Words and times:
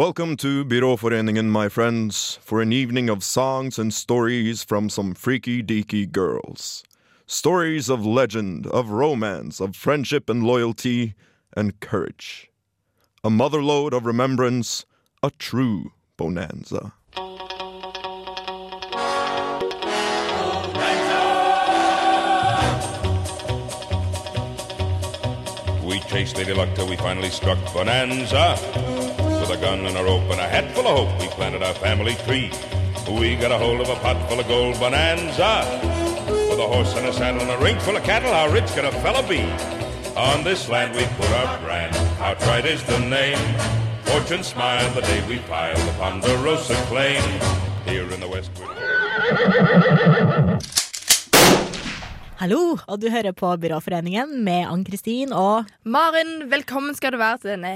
Welcome 0.00 0.38
to 0.38 0.64
Byråforeningen, 0.64 1.50
my 1.50 1.68
friends, 1.68 2.38
for 2.40 2.62
an 2.62 2.72
evening 2.72 3.10
of 3.10 3.22
songs 3.22 3.78
and 3.78 3.92
stories 3.92 4.64
from 4.64 4.88
some 4.88 5.12
freaky 5.12 5.62
deaky 5.62 6.10
girls. 6.10 6.82
Stories 7.26 7.90
of 7.90 8.06
legend, 8.06 8.66
of 8.68 8.88
romance, 8.88 9.60
of 9.60 9.76
friendship 9.76 10.30
and 10.30 10.42
loyalty 10.42 11.12
and 11.54 11.80
courage. 11.80 12.50
A 13.22 13.28
motherlode 13.28 13.92
of 13.92 14.06
remembrance, 14.06 14.86
a 15.22 15.30
true 15.32 15.92
bonanza. 16.16 16.94
We 25.84 26.00
chased 26.08 26.38
Lady 26.38 26.54
Luck 26.54 26.74
till 26.74 26.88
we 26.88 26.96
finally 26.96 27.28
struck 27.28 27.58
Bonanza. 27.74 28.56
With 29.50 29.58
a 29.58 29.62
gun 29.62 29.84
and 29.84 29.96
a 29.96 30.04
rope 30.04 30.30
and 30.30 30.38
a 30.38 30.46
hat 30.46 30.70
full 30.76 30.86
of 30.86 31.08
hope, 31.08 31.20
we 31.20 31.26
planted 31.26 31.60
our 31.64 31.74
family 31.74 32.14
tree. 32.24 32.52
We 33.10 33.34
got 33.34 33.50
a 33.50 33.58
hold 33.58 33.80
of 33.80 33.88
a 33.88 33.96
pot 33.96 34.28
full 34.28 34.38
of 34.38 34.46
gold 34.46 34.78
Bonanza. 34.78 35.66
With 36.48 36.60
a 36.60 36.68
horse 36.68 36.94
and 36.94 37.08
a 37.08 37.12
saddle 37.12 37.40
and 37.40 37.50
a 37.50 37.58
ring 37.58 37.76
full 37.80 37.96
of 37.96 38.04
cattle, 38.04 38.32
how 38.32 38.46
rich 38.48 38.66
could 38.66 38.84
a 38.84 38.92
fella 39.02 39.28
be? 39.28 39.42
On 40.16 40.44
this 40.44 40.68
land 40.68 40.94
we 40.94 41.04
put 41.16 41.28
our 41.32 41.58
brand, 41.62 41.96
how 42.20 42.26
outright 42.26 42.64
is 42.64 42.84
the 42.84 43.00
name. 43.00 43.38
Fortune 44.04 44.44
smiled 44.44 44.94
the 44.94 45.00
day 45.00 45.26
we 45.26 45.40
piled 45.40 45.78
the 45.78 45.92
Ponderosa 45.98 46.76
claim. 46.86 47.20
Here 47.86 48.08
in 48.08 48.20
the 48.20 48.28
West. 48.28 48.52
Hallo, 52.40 52.78
og 52.88 53.02
du 53.02 53.10
hører 53.12 53.34
på 53.36 53.50
Byråforeningen 53.60 54.30
med 54.46 54.62
Ann-Kristin 54.64 55.34
og 55.36 55.68
Maren, 55.84 56.46
velkommen 56.48 56.96
skal 56.96 57.12
du 57.12 57.18
være 57.20 57.42
til 57.42 57.50
denne 57.52 57.72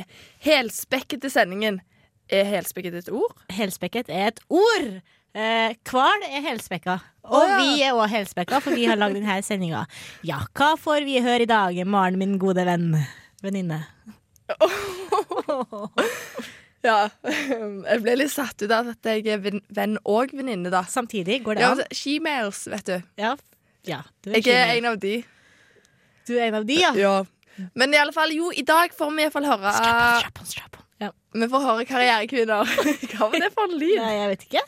helspekkete 0.47 1.29
sendingen. 1.29 1.83
Er 2.33 2.49
helspekket 2.49 2.97
et 3.03 3.11
ord? 3.13 3.35
Helspekket 3.53 4.09
er 4.09 4.31
et 4.31 4.41
ord. 4.49 4.89
Eh, 5.37 5.77
Hval 5.91 6.25
er 6.31 6.47
helspekka. 6.47 6.97
Og 7.29 7.43
oh, 7.43 7.45
ja. 7.51 7.59
vi 7.61 7.84
er 7.84 7.93
òg 7.98 8.09
helspekka, 8.15 8.62
for 8.65 8.73
vi 8.73 8.89
har 8.89 8.97
lagd 8.97 9.19
denne 9.19 9.37
sendinga. 9.45 9.84
Ja, 10.25 10.41
hva 10.56 10.71
får 10.81 11.05
vi 11.05 11.21
høre 11.21 11.45
i 11.45 11.51
dag, 11.51 11.84
Maren, 11.84 12.17
min 12.21 12.39
gode 12.41 12.65
venn? 12.65 12.95
Venninne. 13.45 13.83
Ja. 16.84 17.06
Jeg 17.25 18.01
ble 18.05 18.12
litt 18.19 18.33
satt 18.34 18.61
ut 18.61 18.73
av 18.77 18.91
at 18.91 19.09
jeg 19.09 19.23
er 19.33 19.39
venn- 19.41 19.95
og 20.05 20.34
venninne, 20.37 20.69
da. 20.69 20.83
Samtidig 20.84 21.39
går 21.47 21.56
det 21.56 21.62
Ja, 21.65 21.71
an. 21.73 21.78
altså, 21.81 21.97
She-mails, 21.97 22.59
vet 22.69 22.91
du. 22.91 23.06
Ja, 23.17 23.31
ja 23.89 24.01
er 24.27 24.41
Jeg 24.41 24.55
er 24.55 24.75
en 24.79 24.91
av 24.93 24.99
de. 25.03 25.15
Du 26.27 26.35
er 26.39 26.47
en 26.49 26.59
av 26.63 26.67
de, 26.69 26.81
ja. 26.81 26.93
Ja. 26.97 27.15
Men 27.79 27.95
i 27.95 27.99
alle 28.01 28.13
fall, 28.17 28.33
jo, 28.35 28.51
i 28.51 28.65
dag 28.67 28.95
får 28.97 29.11
vi 29.15 29.23
i 29.23 29.27
hvert 29.29 29.37
fall 29.37 29.47
høre 29.47 29.73
Strap 29.77 30.41
on, 30.41 30.49
strap 30.51 30.79
on. 30.81 30.87
Ja. 31.05 31.11
Vi 31.35 31.49
får 31.53 31.65
høre 31.69 31.85
karrierekvinner. 31.87 32.71
Hva 33.12 33.29
var 33.31 33.41
det 33.43 33.51
for 33.55 33.69
en 33.69 33.79
lyd? 33.79 33.99
Nei, 34.01 34.12
jeg 34.17 34.31
vet 34.33 34.47
ikke. 34.49 34.62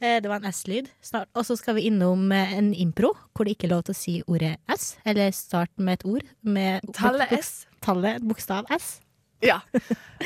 Eh, 0.00 0.16
Det 0.22 0.30
var 0.30 0.40
en 0.40 0.50
S-lyd. 0.52 0.88
Og 1.34 1.44
så 1.46 1.56
skal 1.58 1.76
vi 1.78 1.86
innom 1.90 2.30
eh, 2.32 2.54
en 2.58 2.70
impro 2.74 3.12
hvor 3.34 3.48
det 3.48 3.56
ikke 3.56 3.68
er 3.68 3.74
lov 3.74 3.84
til 3.88 3.96
å 3.96 3.98
si 3.98 4.14
ordet 4.26 4.56
S. 4.72 4.94
Eller 5.08 5.32
start 5.36 5.72
med 5.78 6.00
et 6.00 6.06
ord. 6.08 6.26
Med 6.42 6.86
Tallet 6.96 7.32
S. 7.36 7.52
Tallet 7.84 8.22
bokstav 8.26 8.68
S. 8.76 8.98
Ja. 9.44 9.62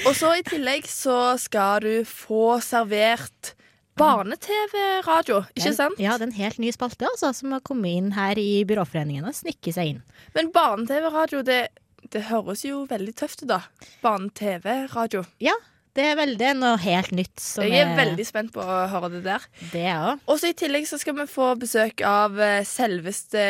Og 0.05 0.13
så 0.19 0.33
i 0.41 0.43
tillegg 0.47 0.89
så 0.91 1.37
skal 1.39 1.85
du 1.85 1.93
få 2.09 2.59
servert 2.65 3.55
barne-TV-radio, 4.01 5.43
ikke 5.55 5.65
Den- 5.69 5.77
sant? 5.77 5.99
Ja, 6.03 6.17
det 6.19 6.23
er 6.27 6.31
en 6.33 6.39
helt 6.41 6.59
ny 6.59 6.71
spalte 6.75 7.07
altså, 7.07 7.33
som 7.35 7.53
har 7.53 7.61
kommet 7.61 7.95
inn 7.97 8.11
her 8.13 8.35
i 8.39 8.65
Byråforeningen 8.65 9.25
og 9.29 9.35
snikket 9.35 9.75
seg 9.77 9.87
inn. 9.95 10.03
Men 10.35 10.51
barne-TV-radio, 10.55 11.43
det, 11.47 11.69
det 12.11 12.25
høres 12.31 12.65
jo 12.65 12.85
veldig 12.91 13.15
tøft 13.15 13.43
ut, 13.45 13.49
da. 13.49 13.61
Barne-TV-radio. 14.03 15.25
Ja, 15.41 15.55
det 15.95 16.05
er 16.11 16.17
veldig 16.19 16.47
er 16.51 16.55
noe 16.59 16.77
helt 16.83 17.13
nytt. 17.15 17.39
Som 17.39 17.65
Jeg 17.69 17.87
er 17.87 17.97
veldig 17.97 18.27
spent 18.27 18.53
på 18.53 18.61
å 18.65 18.79
høre 18.91 19.13
det 19.13 19.23
der. 19.29 19.45
Det 19.71 19.87
òg. 19.95 20.21
Og 20.27 20.41
så 20.41 20.51
i 20.51 20.57
tillegg 20.59 20.89
så 20.91 20.99
skal 20.99 21.15
vi 21.21 21.27
få 21.31 21.53
besøk 21.61 22.03
av 22.03 22.39
eh, 22.43 22.65
selveste 22.67 23.45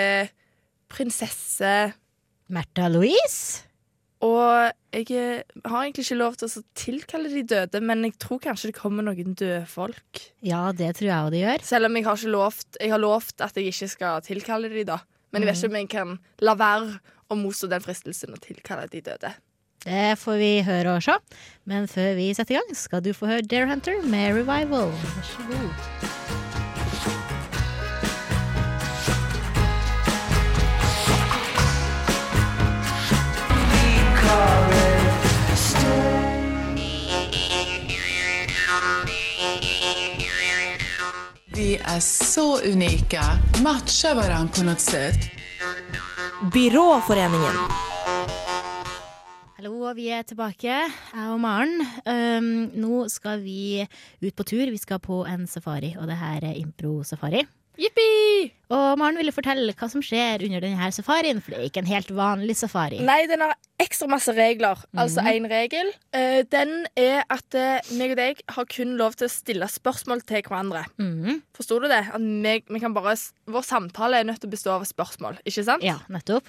prinsesse 0.92 1.94
Märtha 2.52 2.90
Louise. 2.92 3.64
Og 4.24 4.72
jeg 4.94 5.42
har 5.66 5.80
egentlig 5.82 6.04
ikke 6.06 6.16
lov 6.16 6.36
til 6.40 6.48
å 6.48 6.62
tilkalle 6.78 7.32
de 7.32 7.42
døde, 7.50 7.80
men 7.84 8.06
jeg 8.06 8.14
tror 8.22 8.40
kanskje 8.44 8.70
det 8.70 8.78
kommer 8.78 9.04
noen 9.04 9.34
døde 9.36 9.64
folk. 9.68 10.22
Ja, 10.44 10.68
det 10.76 10.94
tror 10.98 11.10
jeg 11.10 11.16
òg 11.18 11.32
det 11.34 11.42
gjør. 11.42 11.66
Selv 11.68 11.90
om 11.90 11.98
jeg 11.98 12.06
har 12.08 12.28
lovt 12.32 12.78
Jeg 12.80 12.94
har 12.94 13.02
lovt 13.02 13.44
at 13.44 13.58
jeg 13.58 13.72
ikke 13.72 13.90
skal 13.92 14.22
tilkalle 14.24 14.70
de 14.72 14.86
da. 14.88 15.00
Men 15.34 15.42
jeg 15.42 15.50
vet 15.50 15.58
ikke 15.58 15.72
om 15.72 15.80
jeg 15.80 15.90
kan 15.90 16.14
la 16.46 16.54
være 16.54 17.00
å 17.32 17.38
motstå 17.40 17.68
den 17.72 17.82
fristelsen 17.82 18.36
å 18.36 18.40
tilkalle 18.40 18.86
de 18.92 19.02
døde. 19.02 19.34
Det 19.84 20.14
får 20.16 20.38
vi 20.40 20.52
høre 20.64 20.94
og 20.96 21.04
se. 21.04 21.18
Men 21.68 21.90
før 21.90 22.14
vi 22.16 22.30
setter 22.36 22.56
i 22.56 22.60
gang, 22.62 22.72
skal 22.78 23.04
du 23.04 23.12
få 23.12 23.28
høre 23.28 23.44
Dare 23.44 23.68
Hunter 23.68 24.00
med 24.06 24.38
Revival. 24.38 24.94
Vær 25.02 25.28
så 25.34 25.50
god. 25.50 26.43
Vi 41.74 41.80
er 41.82 42.02
så 42.06 42.60
unike. 42.62 43.18
Matcher 43.64 44.14
hverandre 44.14 44.54
på 44.54 44.62
noe 44.62 44.78
sett. 44.78 45.24
Byråforeningen. 46.54 47.56
Hallo, 49.56 49.72
vi 49.98 50.06
er 50.14 50.22
tilbake, 50.22 50.68
jeg 50.70 51.32
og 51.32 51.40
Maren. 51.42 51.82
Um, 52.06 52.46
nå 52.78 53.08
skal 53.10 53.42
vi 53.42 53.82
ut 53.82 54.36
på 54.38 54.46
tur. 54.46 54.70
Vi 54.70 54.78
skal 54.78 55.02
på 55.02 55.24
en 55.26 55.48
safari, 55.50 55.96
og 55.98 56.06
det 56.06 56.20
her 56.20 56.46
er 56.46 56.62
impro-safari. 56.62 57.42
Jippi! 57.74 58.52
Og 58.74 58.98
Maren 59.00 59.18
ville 59.18 59.32
fortelle 59.34 59.74
hva 59.74 59.86
som 59.90 60.02
skjer 60.04 60.44
under 60.46 60.62
denne 60.62 60.88
safarien, 60.94 61.40
for 61.42 61.52
det 61.52 61.58
er 61.58 61.68
ikke 61.68 61.82
en 61.82 61.90
helt 61.90 62.10
vanlig 62.14 62.54
safari. 62.58 63.00
Nei, 63.02 63.24
den 63.30 63.42
har 63.42 63.56
ekstra 63.82 64.06
masse 64.10 64.32
regler. 64.36 64.78
Altså 64.98 65.24
én 65.26 65.48
regel. 65.50 65.90
Eh, 66.14 66.42
den 66.50 66.86
er 66.98 67.24
at 67.32 67.58
eh, 67.58 67.90
meg 67.98 68.14
og 68.14 68.20
deg 68.20 68.44
har 68.56 68.68
kun 68.70 68.94
lov 69.00 69.18
til 69.18 69.26
å 69.26 69.32
stille 69.32 69.68
spørsmål 69.70 70.22
til 70.28 70.44
hverandre. 70.46 70.84
Mm. 71.02 71.42
Forsto 71.56 71.80
du 71.82 71.88
det? 71.90 72.04
At 72.14 72.22
meg, 72.22 72.68
vi 72.70 72.82
kan 72.82 72.94
bare, 72.94 73.16
vår 73.50 73.66
samtale 73.66 74.22
er 74.22 74.30
nødt 74.30 74.42
til 74.44 74.52
å 74.52 74.54
bestå 74.54 74.76
av 74.76 74.86
spørsmål. 74.88 75.42
Ikke 75.42 75.66
sant? 75.66 75.86
Ja, 75.86 75.98
nettopp. 76.14 76.46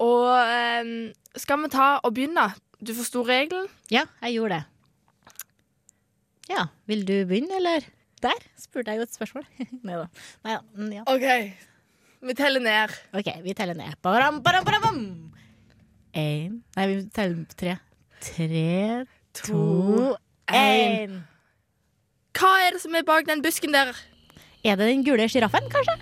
Og 0.00 0.32
eh, 0.32 1.12
skal 1.36 1.60
vi 1.64 1.72
ta 1.76 1.90
og 2.00 2.16
begynne? 2.16 2.48
Du 2.80 2.94
forsto 2.96 3.24
regelen? 3.26 3.68
Ja, 3.92 4.06
jeg 4.24 4.38
gjorde 4.38 4.62
det. 4.62 4.64
Ja, 6.48 6.68
vil 6.88 7.04
du 7.04 7.16
begynne, 7.28 7.60
eller? 7.60 7.84
Der 8.24 8.44
spurte 8.58 8.92
jeg 8.92 9.00
jo 9.00 9.06
et 9.06 9.14
spørsmål. 9.14 9.44
Nei 9.86 9.98
da. 10.00 10.06
Nei 10.46 10.56
da. 10.56 10.86
Ja. 10.98 11.04
OK. 11.06 11.26
Vi 12.28 12.34
teller 12.34 12.62
ned. 12.64 12.94
OK, 13.14 13.28
vi 13.44 13.54
teller 13.54 13.78
ned. 13.78 13.94
Baram, 14.02 14.40
baram, 14.42 14.64
baram, 14.66 14.82
bam. 14.82 15.02
En 16.18 16.56
Nei, 16.76 16.86
vi 16.90 16.96
teller 17.14 17.44
på 17.46 17.58
tre. 17.60 17.76
Tre, 18.18 19.04
to, 19.38 20.16
én. 20.50 21.20
Hva 22.34 22.50
er 22.64 22.74
det 22.74 22.82
som 22.82 22.96
er 22.98 23.06
bak 23.06 23.28
den 23.28 23.44
busken 23.44 23.74
der? 23.74 23.92
Er 24.66 24.78
det 24.78 24.88
den 24.90 25.04
gule 25.06 25.28
sjiraffen, 25.30 25.68
kanskje? 25.70 25.94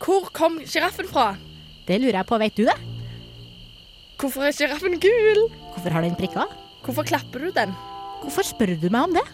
Hvor 0.00 0.30
kom 0.32 0.56
sjiraffen 0.64 1.08
fra? 1.10 1.34
Det 1.84 1.98
lurer 2.00 2.22
jeg 2.22 2.28
på. 2.30 2.38
Vet 2.40 2.56
du 2.56 2.64
det? 2.64 2.78
Hvorfor 4.20 4.48
er 4.48 4.56
sjiraffen 4.56 4.96
gul? 5.00 5.42
Hvorfor 5.74 5.92
har 5.92 6.04
den 6.04 6.16
prikker? 6.16 6.56
Hvorfor 6.84 7.04
klapper 7.08 7.44
du 7.44 7.52
den? 7.56 7.76
Hvorfor 8.22 8.44
spør 8.44 8.72
du 8.80 8.88
meg 8.92 9.10
om 9.10 9.14
det? 9.16 9.26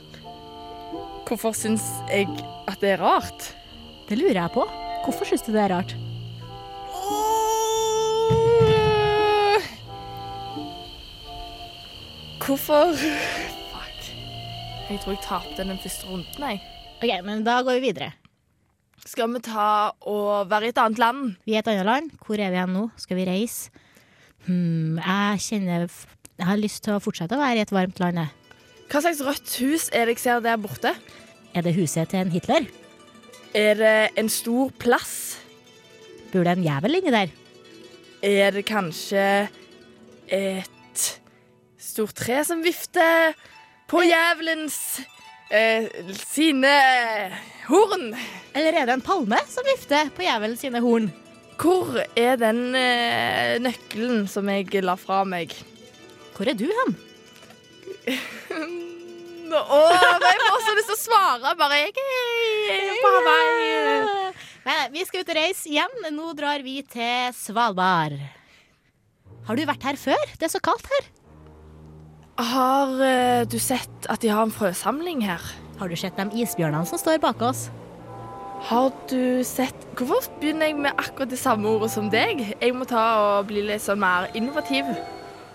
Hvorfor 1.27 1.57
syns 1.59 1.83
jeg 2.07 2.29
at 2.71 2.79
det 2.79 2.93
er 2.95 3.01
rart? 3.03 3.49
Det 4.07 4.15
lurer 4.19 4.39
jeg 4.39 4.53
på. 4.55 4.63
Hvorfor 5.03 5.27
syns 5.27 5.43
du 5.43 5.51
det 5.51 5.65
er 5.65 5.73
rart? 5.75 5.97
Hvorfor 12.47 12.95
Fuck. 12.95 14.07
Jeg 14.87 15.01
tror 15.03 15.17
jeg 15.17 15.23
tapte 15.25 15.67
den 15.67 15.83
første 15.83 16.07
runden, 16.07 16.47
jeg. 16.47 16.63
Ok, 17.03 17.11
men 17.27 17.43
da 17.43 17.59
går 17.67 17.81
vi 17.81 17.89
videre. 17.89 18.13
Skal 19.03 19.35
vi 19.35 19.43
ta 19.43 19.91
og 20.07 20.47
være 20.51 20.71
i 20.71 20.75
et 20.75 20.79
annet 20.79 21.03
land? 21.03 21.25
Vi 21.43 21.57
er 21.57 21.59
i 21.59 21.65
et 21.65 21.75
annet 21.75 21.91
land. 21.91 22.15
Hvor 22.23 22.39
er 22.39 22.55
vi 22.55 22.61
igjen 22.61 22.75
nå? 22.79 22.87
Skal 23.03 23.19
vi 23.19 23.27
reise? 23.27 23.75
Hmm, 24.47 25.03
jeg 25.03 25.43
kjenner 25.43 25.91
Jeg 26.37 26.47
har 26.47 26.59
lyst 26.61 26.85
til 26.87 26.95
å 26.95 27.03
fortsette 27.03 27.35
å 27.35 27.43
være 27.43 27.59
i 27.59 27.67
et 27.67 27.75
varmt 27.75 27.99
land. 27.99 28.23
jeg. 28.23 28.46
Hva 28.87 29.03
slags 29.03 29.23
rødt 29.27 29.55
hus 29.65 29.89
er 29.91 30.07
det 30.07 30.15
jeg 30.17 30.23
ser 30.23 30.43
der 30.45 30.59
borte? 30.63 30.93
Er 31.57 31.65
det 31.67 31.75
huset 31.75 32.13
til 32.13 32.21
en 32.23 32.31
Hitler? 32.31 32.69
Er 33.57 33.75
det 33.75 33.97
en 34.21 34.29
stor 34.31 34.71
plass? 34.79 35.41
Bor 36.31 36.47
det 36.47 36.55
en 36.55 36.67
jævel 36.67 36.99
inni 37.01 37.15
der? 37.15 37.33
Er 38.23 38.55
det 38.55 38.63
kanskje 38.69 39.49
et 40.31 41.05
stort 41.79 42.15
tre 42.15 42.43
som 42.47 42.63
vifter 42.63 43.35
på 43.91 44.03
jævelens 44.07 45.01
eh, 45.51 45.89
sine 46.21 46.75
horn? 47.67 48.13
Eller 48.55 48.83
er 48.83 48.87
det 48.87 48.99
en 48.99 49.07
palme 49.07 49.41
som 49.51 49.67
vifter 49.67 50.13
på 50.15 50.27
jævelens 50.27 50.63
sine 50.63 50.83
horn? 50.85 51.11
Hvor 51.59 51.99
er 52.15 52.39
den 52.39 52.71
eh, 52.77 53.57
nøkkelen 53.65 54.27
som 54.31 54.47
jeg 54.53 54.85
la 54.85 54.95
fra 55.01 55.25
meg? 55.25 55.57
Hvor 56.37 56.47
er 56.47 56.55
du 56.59 56.69
hen? 56.69 56.97
Åh, 59.57 60.07
jeg 60.23 60.39
får 60.43 60.63
så 60.63 60.75
lyst 60.77 60.91
til 60.91 60.97
å 60.97 61.01
svare. 61.01 61.53
Bare 61.59 61.79
jeg 61.81 61.93
er 61.95 62.97
på 63.03 63.13
Hawaii. 63.17 64.33
Nei, 64.67 64.81
vi 64.95 65.05
skal 65.07 65.23
ut 65.23 65.31
og 65.31 65.39
reise 65.39 65.71
igjen. 65.71 66.09
Nå 66.15 66.33
drar 66.39 66.65
vi 66.67 66.81
til 66.91 67.35
Svalbard. 67.37 68.19
Har 69.47 69.59
du 69.59 69.63
vært 69.69 69.87
her 69.87 69.99
før? 70.01 70.23
Det 70.39 70.49
er 70.49 70.53
så 70.57 70.63
kaldt 70.63 70.89
her. 70.91 71.07
Har 72.37 72.91
uh, 72.99 73.47
du 73.49 73.57
sett 73.63 74.11
at 74.13 74.21
de 74.21 74.33
har 74.33 74.43
en 74.45 74.53
frøsamling 74.53 75.23
her? 75.25 75.43
Har 75.79 75.89
du 75.89 75.97
sett 75.97 76.19
de 76.19 76.43
isbjørnene 76.43 76.89
som 76.89 77.01
står 77.01 77.23
bak 77.23 77.41
oss? 77.47 77.69
Har 78.67 78.91
du 79.11 79.45
sett 79.45 79.85
Hvorfor 79.97 80.33
begynner 80.41 80.69
jeg 80.69 80.77
med 80.81 80.99
akkurat 80.99 81.31
det 81.31 81.39
samme 81.41 81.71
ordet 81.71 81.93
som 81.95 82.11
deg? 82.13 82.43
Jeg 82.61 82.75
må 82.77 82.85
ta 82.89 83.05
og 83.23 83.49
bli 83.49 83.63
litt 83.65 83.85
sånn 83.85 84.03
mer 84.03 84.29
innovativ. 84.37 84.89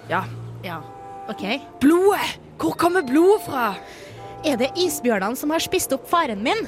Ja. 0.09 0.24
Ja. 0.65 0.80
OK. 1.29 1.44
Blodet! 1.81 2.39
Hvor 2.62 2.77
kommer 2.77 3.01
blodet 3.01 3.45
fra? 3.45 3.73
Er 4.45 4.57
det 4.57 4.71
isbjørnene 4.77 5.38
som 5.38 5.53
har 5.53 5.62
spist 5.62 5.94
opp 5.94 6.07
faren 6.09 6.41
min? 6.45 6.65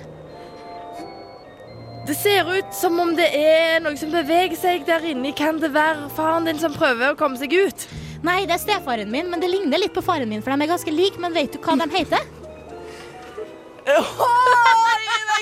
Det 2.08 2.16
ser 2.20 2.50
ut 2.52 2.74
som 2.76 2.98
om 3.00 3.14
det 3.16 3.30
er 3.38 3.80
noe 3.84 3.96
som 3.98 4.12
beveger 4.12 4.58
seg 4.60 4.84
der 4.88 5.06
inne. 5.14 5.32
Kan 5.38 5.62
det 5.62 5.72
være 5.74 6.10
faren 6.18 6.50
din 6.50 6.60
som 6.60 6.74
prøver 6.76 7.14
å 7.14 7.20
komme 7.20 7.40
seg 7.40 7.54
ut? 7.56 7.88
Nei, 8.24 8.44
det 8.48 8.58
er 8.58 8.64
stefaren 8.64 9.12
min, 9.12 9.30
men 9.32 9.42
det 9.44 9.52
ligner 9.52 9.80
litt 9.80 9.96
på 9.96 10.04
faren 10.04 10.30
min, 10.32 10.44
for 10.44 10.52
de 10.52 10.66
er 10.66 10.74
ganske 10.74 10.94
like. 10.94 11.20
Men 11.20 11.36
vet 11.36 11.56
du 11.56 11.60
hva 11.64 11.78
de 11.80 11.88
heter? 11.96 12.28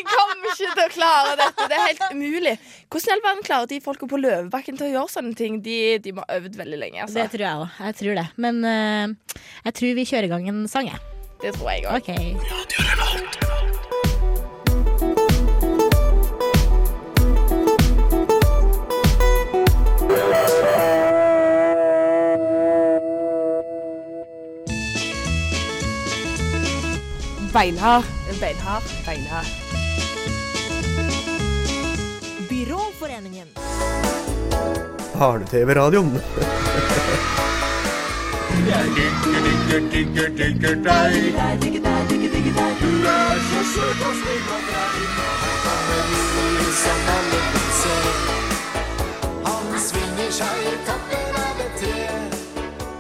Jeg 0.01 0.09
kommer 0.17 0.49
ikke 0.49 0.71
til 0.73 0.83
å 0.83 0.91
klare 0.95 1.35
dette. 1.39 1.67
Det 1.69 1.77
er 1.77 1.83
helt 1.91 2.03
umulig. 2.15 2.55
Hvordan 2.91 3.11
i 3.11 3.13
all 3.15 3.23
verden 3.27 3.45
klarer 3.45 3.69
de 3.71 3.79
folka 3.85 4.09
på 4.09 4.19
Løvebakken 4.21 4.79
til 4.79 4.87
å 4.89 4.91
gjøre 4.95 5.13
sånne 5.13 5.35
ting? 5.37 5.59
De, 5.65 5.77
de 6.01 6.15
må 6.17 6.25
ha 6.25 6.39
øvd 6.41 6.57
veldig 6.59 6.79
lenge. 6.81 7.05
Det 7.05 7.21
Altså. 7.21 7.27
tror 7.35 7.45
jeg 7.45 7.61
òg. 7.61 7.79
Jeg 7.85 7.99
tror 8.01 8.19
det. 8.21 8.27
Men 8.47 8.63
uh, 8.65 9.37
jeg 9.69 9.77
tror 9.79 9.97
vi 10.01 10.07
kjører 10.13 10.29
i 10.29 10.33
gang 10.33 10.49
en 10.49 10.63
sang, 10.71 10.89
jeg. 10.91 11.01
Det 11.41 11.53
tror 11.57 11.71
jeg 11.73 11.85
òg. 11.85 12.01
Okay. 12.01 13.41
Beinhard. 27.53 28.05
Beinhard. 28.39 28.83
Beinhard. 29.05 29.60
Barne-TV-radioen. 35.21 36.11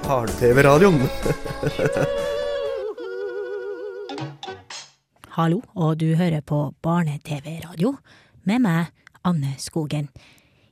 Barne-TV-radioen. 0.05 1.01
Hallo, 5.29 5.61
og 5.73 5.97
du 5.97 6.13
hører 6.13 6.41
på 6.45 6.73
Barne-TV-radio 6.83 7.95
med 8.43 8.61
meg, 8.61 8.93
Anne 9.25 9.55
Skogen. 9.57 10.11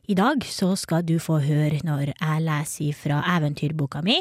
I 0.09 0.15
dag 0.17 0.41
så 0.41 0.71
skal 0.73 1.03
du 1.05 1.19
få 1.21 1.35
høre 1.43 1.83
når 1.85 2.15
jeg 2.15 2.41
leser 2.41 2.95
fra 2.97 3.19
eventyrboka 3.35 3.99
mi, 4.01 4.15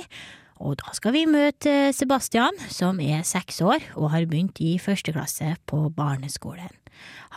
og 0.61 0.75
da 0.83 0.93
skal 0.93 1.15
vi 1.15 1.23
møte 1.25 1.95
Sebastian, 1.97 2.59
som 2.69 2.99
er 3.01 3.23
seks 3.25 3.63
år 3.65 3.87
og 3.95 4.11
har 4.13 4.27
begynt 4.29 4.61
i 4.61 4.75
første 4.77 5.15
klasse 5.17 5.55
på 5.65 5.87
barneskolen. 5.97 6.69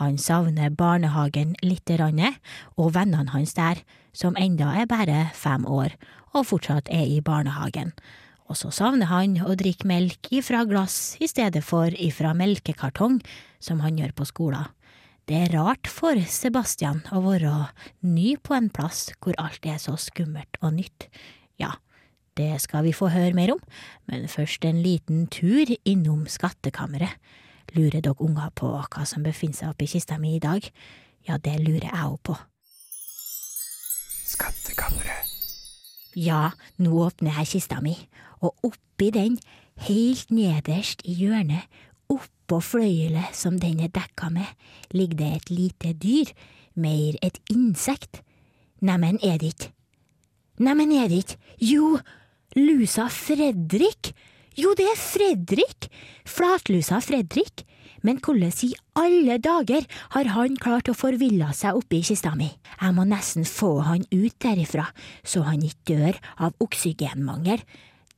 Han 0.01 0.17
savner 0.19 0.73
barnehagen 0.75 1.53
lite 1.63 1.95
grann, 1.95 2.35
og 2.75 2.91
vennene 2.97 3.31
hans 3.31 3.55
der, 3.55 3.79
som 4.11 4.35
enda 4.35 4.73
er 4.81 4.89
bare 4.89 5.29
fem 5.31 5.63
år 5.63 5.95
og 6.35 6.49
fortsatt 6.51 6.91
er 6.91 7.07
i 7.07 7.21
barnehagen. 7.23 7.95
Og 8.51 8.59
så 8.59 8.73
savner 8.75 9.07
han 9.07 9.39
å 9.47 9.55
drikke 9.55 9.87
melk 9.87 10.27
ifra 10.27 10.65
glass 10.67 11.15
i 11.23 11.31
stedet 11.31 11.63
for 11.63 11.87
ifra 11.95 12.35
melkekartong, 12.35 13.21
som 13.63 13.79
han 13.79 13.95
gjør 13.95 14.11
på 14.11 14.27
skolen. 14.27 14.67
Det 15.31 15.37
er 15.39 15.53
rart 15.55 15.87
for 15.87 16.19
Sebastian 16.27 16.97
å 17.15 17.21
være 17.23 17.69
ny 18.03 18.33
på 18.43 18.51
en 18.51 18.65
plass 18.67 19.13
hvor 19.23 19.37
alt 19.39 19.63
er 19.63 19.77
så 19.79 19.93
skummelt 19.95 20.57
og 20.59 20.73
nytt. 20.75 21.05
Ja, 21.55 21.69
det 22.35 22.57
skal 22.59 22.83
vi 22.83 22.91
få 22.91 23.07
høre 23.13 23.31
mer 23.37 23.53
om, 23.53 23.61
men 24.11 24.27
først 24.27 24.67
en 24.67 24.81
liten 24.83 25.29
tur 25.31 25.71
innom 25.87 26.25
skattkammeret. 26.27 27.15
Lurer 27.71 28.03
dere 28.03 28.19
unger 28.19 28.51
på 28.59 28.73
hva 28.75 29.05
som 29.07 29.23
befinner 29.23 29.55
seg 29.55 29.71
oppi 29.71 29.87
kista 29.93 30.17
mi 30.19 30.33
i 30.35 30.43
dag? 30.43 30.67
Ja, 31.23 31.39
det 31.39 31.61
lurer 31.61 31.87
jeg 31.87 32.09
òg 32.09 32.19
på. 32.27 32.35
Skattkammeret. 34.33 35.31
Ja, 36.19 36.49
nå 36.75 37.05
åpner 37.05 37.39
jeg 37.39 37.53
kista 37.53 37.79
mi, 37.79 37.95
og 38.43 38.67
oppi 38.67 39.13
den, 39.15 39.39
helt 39.87 40.27
nederst 40.27 41.07
i 41.07 41.15
hjørnet, 41.23 41.71
oppå 42.51 42.59
fløyelet 42.75 43.31
som 43.31 43.55
den 43.61 43.79
er 43.79 43.91
dekka 43.95 44.27
med, 44.27 44.47
ligger 44.91 45.21
det 45.21 45.29
et 45.37 45.51
lite 45.51 45.93
dyr, 45.95 46.31
mer 46.75 47.15
et 47.23 47.37
insekt. 47.51 48.19
Neimen, 48.83 49.19
er 49.23 49.37
det 49.39 49.53
ikke? 49.53 49.69
Neimen, 50.59 50.91
er 50.91 51.07
det 51.07 51.21
ikke? 51.23 51.37
Jo, 51.63 51.99
lusa 52.59 53.07
Fredrik! 53.07 54.11
Jo, 54.59 54.73
det 54.75 54.83
er 54.83 54.99
Fredrik! 54.99 55.87
Flatlusa 56.27 56.99
Fredrik! 56.99 57.63
Men 58.03 58.19
hvordan 58.19 58.51
i 58.65 58.73
alle 58.99 59.37
dager 59.39 59.87
har 60.11 60.31
han 60.33 60.57
klart 60.59 60.89
å 60.91 60.97
forville 60.97 61.53
seg 61.55 61.77
oppi 61.77 62.01
kista 62.03 62.33
mi? 62.35 62.49
Jeg 62.81 62.97
må 62.97 63.05
nesten 63.07 63.47
få 63.47 63.77
han 63.85 64.03
ut 64.11 64.35
derifra, 64.43 64.89
så 65.23 65.45
han 65.47 65.63
ikke 65.63 65.87
dør 65.93 66.19
av 66.49 66.57
oksygenmangel. 66.59 67.63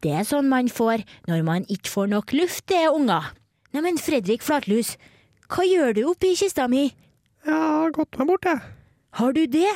Det 0.02 0.18
er 0.24 0.26
sånn 0.26 0.50
man 0.50 0.74
får 0.74 1.06
når 1.30 1.46
man 1.46 1.70
ikke 1.70 1.92
får 1.92 2.14
nok 2.16 2.34
luft, 2.40 2.66
det, 2.72 2.88
unger. 2.90 3.30
Neimen, 3.74 3.96
Fredrik 3.98 4.44
Flatlus, 4.46 4.92
hva 5.50 5.64
gjør 5.66 5.96
du 5.98 6.04
oppi 6.12 6.36
kista 6.38 6.68
mi? 6.70 6.92
Jeg 7.42 7.54
har 7.58 7.94
gått 7.96 8.20
meg 8.20 8.28
bort, 8.30 8.46
jeg. 8.46 8.60
Har 9.18 9.32
du 9.34 9.48
det? 9.50 9.72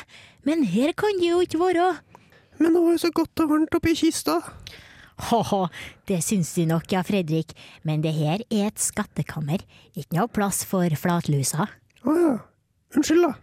Men 0.45 0.61
her 0.69 0.91
kan 0.93 1.17
det 1.17 1.31
jo 1.31 1.39
ikke 1.41 1.57
være. 1.57 1.87
Men 2.61 2.75
nå 2.75 2.83
er 2.85 2.93
det 2.93 3.01
så 3.01 3.09
godt 3.17 3.41
og 3.41 3.49
varmt 3.49 3.73
oppi 3.73 3.95
kista. 3.97 4.35
Haha, 5.31 5.63
det 6.05 6.19
syns 6.21 6.51
du 6.53 6.67
nok, 6.69 6.85
ja, 6.93 7.01
Fredrik, 7.01 7.55
men 7.81 8.03
det 8.03 8.11
her 8.19 8.43
er 8.53 8.67
et 8.67 8.77
skattekammer, 8.77 9.63
ikke 9.97 10.19
noe 10.19 10.29
plass 10.29 10.61
for 10.69 10.93
flatlusa. 10.93 11.65
Å 12.05 12.15
ja. 12.19 12.35
Unnskyld, 12.93 13.25
da. 13.25 13.33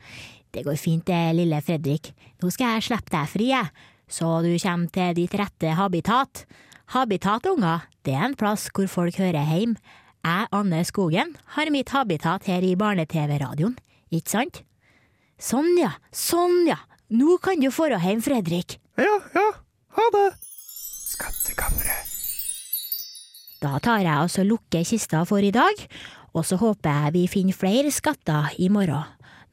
Det 0.55 0.63
går 0.69 0.79
fint 0.79 1.03
det, 1.11 1.19
lille 1.35 1.59
Fredrik. 1.67 2.13
Nå 2.39 2.53
skal 2.55 2.77
jeg 2.77 2.87
slippe 2.93 3.11
deg 3.11 3.35
fri, 3.35 3.51
jeg, 3.51 3.91
så 4.07 4.37
du 4.47 4.53
kommer 4.55 4.95
til 4.95 5.19
ditt 5.19 5.35
rette 5.43 5.75
habitat. 5.83 6.47
Habitat, 6.95 7.51
unger, 7.51 7.91
det 8.07 8.15
er 8.15 8.29
en 8.31 8.39
plass 8.39 8.71
hvor 8.71 8.87
folk 9.01 9.19
hører 9.19 9.51
heim. 9.51 9.75
Jeg, 10.25 10.49
Anne 10.57 10.81
Skogen, 10.89 11.35
har 11.53 11.69
mitt 11.69 11.91
habitat 11.93 12.47
her 12.49 12.65
i 12.65 12.73
Barne-TV-radioen, 12.81 13.75
ikke 14.09 14.33
sant? 14.33 14.63
Sånn 15.37 15.75
ja, 15.77 15.91
sånn 16.15 16.63
ja, 16.65 16.79
nå 17.13 17.37
kan 17.45 17.61
du 17.61 17.69
dra 17.69 17.99
hjem, 18.01 18.23
Fredrik. 18.25 18.79
Ja, 18.97 19.19
ja. 19.35 19.47
Ha 19.99 20.07
det. 20.15 20.27
Skattkammeret. 21.13 22.13
Da 23.61 23.79
tar 23.81 24.01
jeg 24.01 24.13
altså 24.13 24.43
så 24.43 24.49
lukker 24.49 24.85
kista 24.85 25.23
for 25.29 25.45
i 25.45 25.53
dag, 25.53 25.77
og 26.35 26.45
så 26.45 26.57
håper 26.61 27.05
jeg 27.05 27.15
vi 27.15 27.27
finner 27.29 27.57
flere 27.57 27.93
skatter 27.93 28.57
i 28.59 28.69
morgen. 28.73 29.05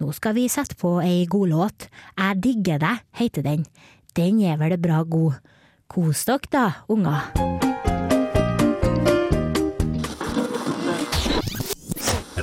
Nå 0.01 0.11
skal 0.17 0.33
vi 0.39 0.47
sette 0.49 0.75
på 0.79 0.97
ei 1.03 1.27
god 1.29 1.51
låt. 1.51 1.89
Jeg 2.17 2.39
digger 2.43 2.79
deg, 2.81 3.03
heter 3.19 3.45
den. 3.45 3.67
Den 4.15 4.41
er 4.41 4.57
vel 4.59 4.79
bra 4.81 5.03
god. 5.03 5.37
Kos 5.91 6.25
dere 6.25 6.51
da, 6.51 6.65
unger. 6.89 7.70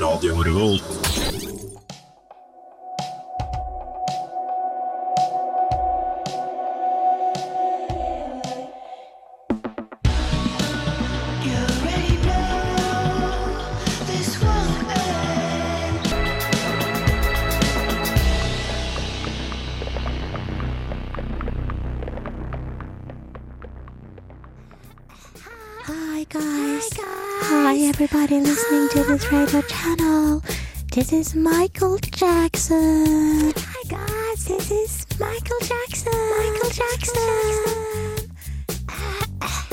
Hi 0.08 1.07
everybody 28.00 28.38
listening 28.40 28.88
to 28.90 29.02
this 29.02 29.32
radio 29.32 29.60
channel. 29.62 30.40
This 30.92 31.12
is 31.12 31.34
Michael 31.34 31.98
Jackson. 31.98 33.52
Hi 33.56 33.82
guys, 33.88 34.44
this 34.44 34.70
is 34.70 35.04
Michael 35.18 35.58
Jackson. 35.62 36.12
Michael 36.38 36.70
Jackson. 36.70 38.30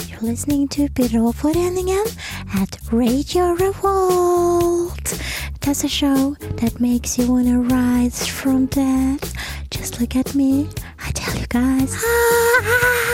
You're 0.10 0.22
listening 0.22 0.68
to 0.70 0.88
Byråforeningen 0.90 2.18
at 2.56 2.80
Radio 2.92 3.52
Revolt. 3.52 5.22
That's 5.62 5.84
a 5.84 5.88
show 5.88 6.36
that 6.40 6.80
makes 6.80 7.20
you 7.20 7.32
wanna 7.32 7.60
rise 7.60 8.26
from 8.26 8.66
dead. 8.66 9.20
Just 9.70 10.02
look 10.02 10.16
at 10.16 10.34
me, 10.34 10.68
I 11.06 11.12
tell 11.12 11.40
you 11.40 11.46
guys. 11.46 11.94
Ah, 11.96 12.62
ah, 12.64 13.05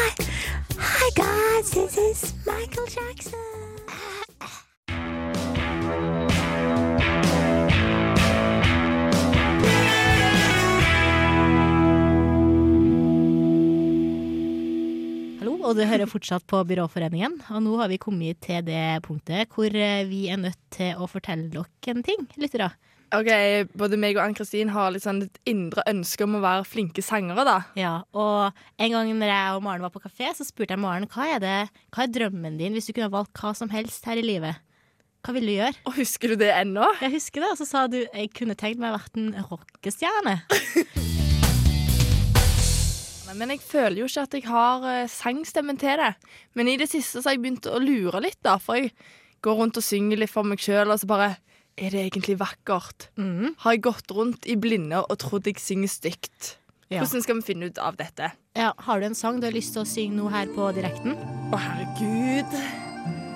og 15.72 15.78
du 15.80 15.86
hører 15.88 16.10
fortsatt 16.10 16.44
på 16.52 16.60
Byråforeningen. 16.68 17.38
Og 17.56 17.62
nå 17.64 17.78
har 17.80 17.88
vi 17.88 18.00
kommet 18.02 18.42
til 18.44 18.60
det 18.68 19.00
punktet 19.06 19.48
hvor 19.56 19.72
eh, 19.72 20.04
vi 20.10 20.26
er 20.28 20.42
nødt 20.42 20.60
til 20.74 21.00
å 21.00 21.08
fortelle 21.08 21.48
dere 21.54 21.94
en 21.94 22.04
ting, 22.04 22.26
lyttere. 22.36 22.74
Ok, 23.16 23.30
Både 23.76 24.00
meg 24.00 24.16
og 24.16 24.24
Ann-Kristin 24.24 24.72
har 24.72 24.92
litt 24.92 25.04
sånn 25.04 25.26
et 25.26 25.40
indre 25.48 25.84
ønske 25.88 26.24
om 26.28 26.38
å 26.38 26.44
være 26.44 26.68
flinke 26.68 27.04
sangere. 27.04 27.44
da 27.48 27.58
Ja, 27.80 27.94
og 28.12 28.52
en 28.80 28.96
gang 28.96 29.14
når 29.16 29.32
jeg 29.32 29.56
og 29.56 29.64
Maren 29.64 29.84
var 29.88 29.96
på 29.96 30.04
kafé, 30.04 30.32
så 30.36 30.48
spurte 30.48 30.76
jeg 30.76 30.84
Maren 30.84 31.08
hva 31.12 31.30
er, 31.38 31.40
det, 31.44 31.56
hva 31.92 32.04
er 32.04 32.14
drømmen 32.20 32.60
din 32.60 32.76
hvis 32.76 32.92
du 32.92 32.94
kunne 32.96 33.12
valgt 33.12 33.36
hva 33.40 33.56
som 33.56 33.72
helst 33.72 34.08
her 34.08 34.20
i 34.20 34.28
livet. 34.28 34.60
Hva 35.24 35.36
ville 35.38 35.54
du 35.54 35.60
gjøre? 35.60 35.80
Og 35.88 36.00
Husker 36.02 36.34
du 36.34 36.40
det 36.44 36.52
ennå? 36.56 36.88
Jeg 37.04 37.16
husker 37.16 37.44
det, 37.44 37.54
og 37.54 37.60
så 37.64 37.68
sa 37.70 37.88
du 37.92 38.02
jeg 38.02 38.32
kunne 38.36 38.60
tenkt 38.60 38.82
meg 38.82 38.92
å 38.92 39.00
vært 39.00 39.20
en 39.20 39.36
rockestjerne. 39.52 40.40
Men 43.38 43.54
jeg 43.54 43.64
føler 43.64 44.02
jo 44.02 44.10
ikke 44.10 44.26
at 44.28 44.38
jeg 44.38 44.48
har 44.50 44.86
eh, 44.92 45.10
sangstemmen 45.12 45.80
til 45.82 46.02
det. 46.02 46.12
Men 46.58 46.72
i 46.72 46.78
det 46.80 46.90
siste 46.92 47.22
så 47.22 47.30
har 47.30 47.38
jeg 47.38 47.44
begynt 47.46 47.70
å 47.70 47.82
lure 47.82 48.22
litt, 48.24 48.40
da. 48.46 48.58
For 48.62 48.80
jeg 48.80 48.92
går 49.46 49.60
rundt 49.62 49.80
og 49.80 49.86
synger 49.86 50.22
litt 50.22 50.34
for 50.34 50.48
meg 50.48 50.62
sjøl, 50.62 50.92
og 50.92 51.02
så 51.02 51.10
bare 51.10 51.32
Er 51.80 51.94
det 51.94 52.02
egentlig 52.04 52.36
vakkert? 52.38 53.08
Mm. 53.16 53.56
Har 53.64 53.78
jeg 53.78 53.86
gått 53.88 54.12
rundt 54.12 54.46
i 54.46 54.58
blinde 54.60 55.00
og 55.02 55.18
trodd 55.24 55.48
jeg 55.48 55.62
synger 55.64 55.90
stygt? 55.90 56.58
Ja. 56.92 57.00
Hvordan 57.00 57.24
skal 57.24 57.40
vi 57.40 57.48
finne 57.48 57.70
ut 57.72 57.80
av 57.80 57.96
dette? 57.96 58.34
Ja, 58.60 58.74
har 58.84 59.00
du 59.00 59.08
en 59.08 59.16
sang 59.16 59.40
du 59.40 59.48
har 59.48 59.56
lyst 59.56 59.72
til 59.78 59.86
å 59.86 59.88
synge 59.88 60.20
nå 60.20 60.28
her 60.34 60.52
på 60.52 60.68
direkten? 60.76 61.16
Å, 61.56 61.62
herregud. 61.64 62.58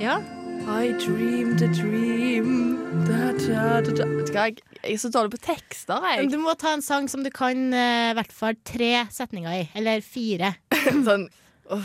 Ja. 0.03 0.19
I 0.67 0.91
dreamed 0.97 1.61
a 1.61 1.67
dream 1.67 2.75
da, 3.05 3.31
da, 3.37 3.81
da, 3.81 3.91
da. 3.93 4.33
Jeg, 4.33 4.57
er 4.83 4.97
så 4.97 5.11
dårlig 5.13 5.35
på 5.35 5.41
tekster, 5.45 6.01
jeg. 6.09 6.31
du 6.31 6.39
må 6.41 6.55
ta 6.57 6.73
en 6.73 6.81
sang 6.81 7.05
som 7.11 7.21
du 7.23 7.29
kan 7.33 7.69
eh, 7.69 8.09
i 8.09 8.15
hvert 8.17 8.33
fall 8.33 8.57
tre 8.65 9.05
setninger 9.13 9.51
i. 9.51 9.61
Eller 9.77 10.01
fire. 10.01 10.55
sånn 11.07 11.27
hva, 11.69 11.81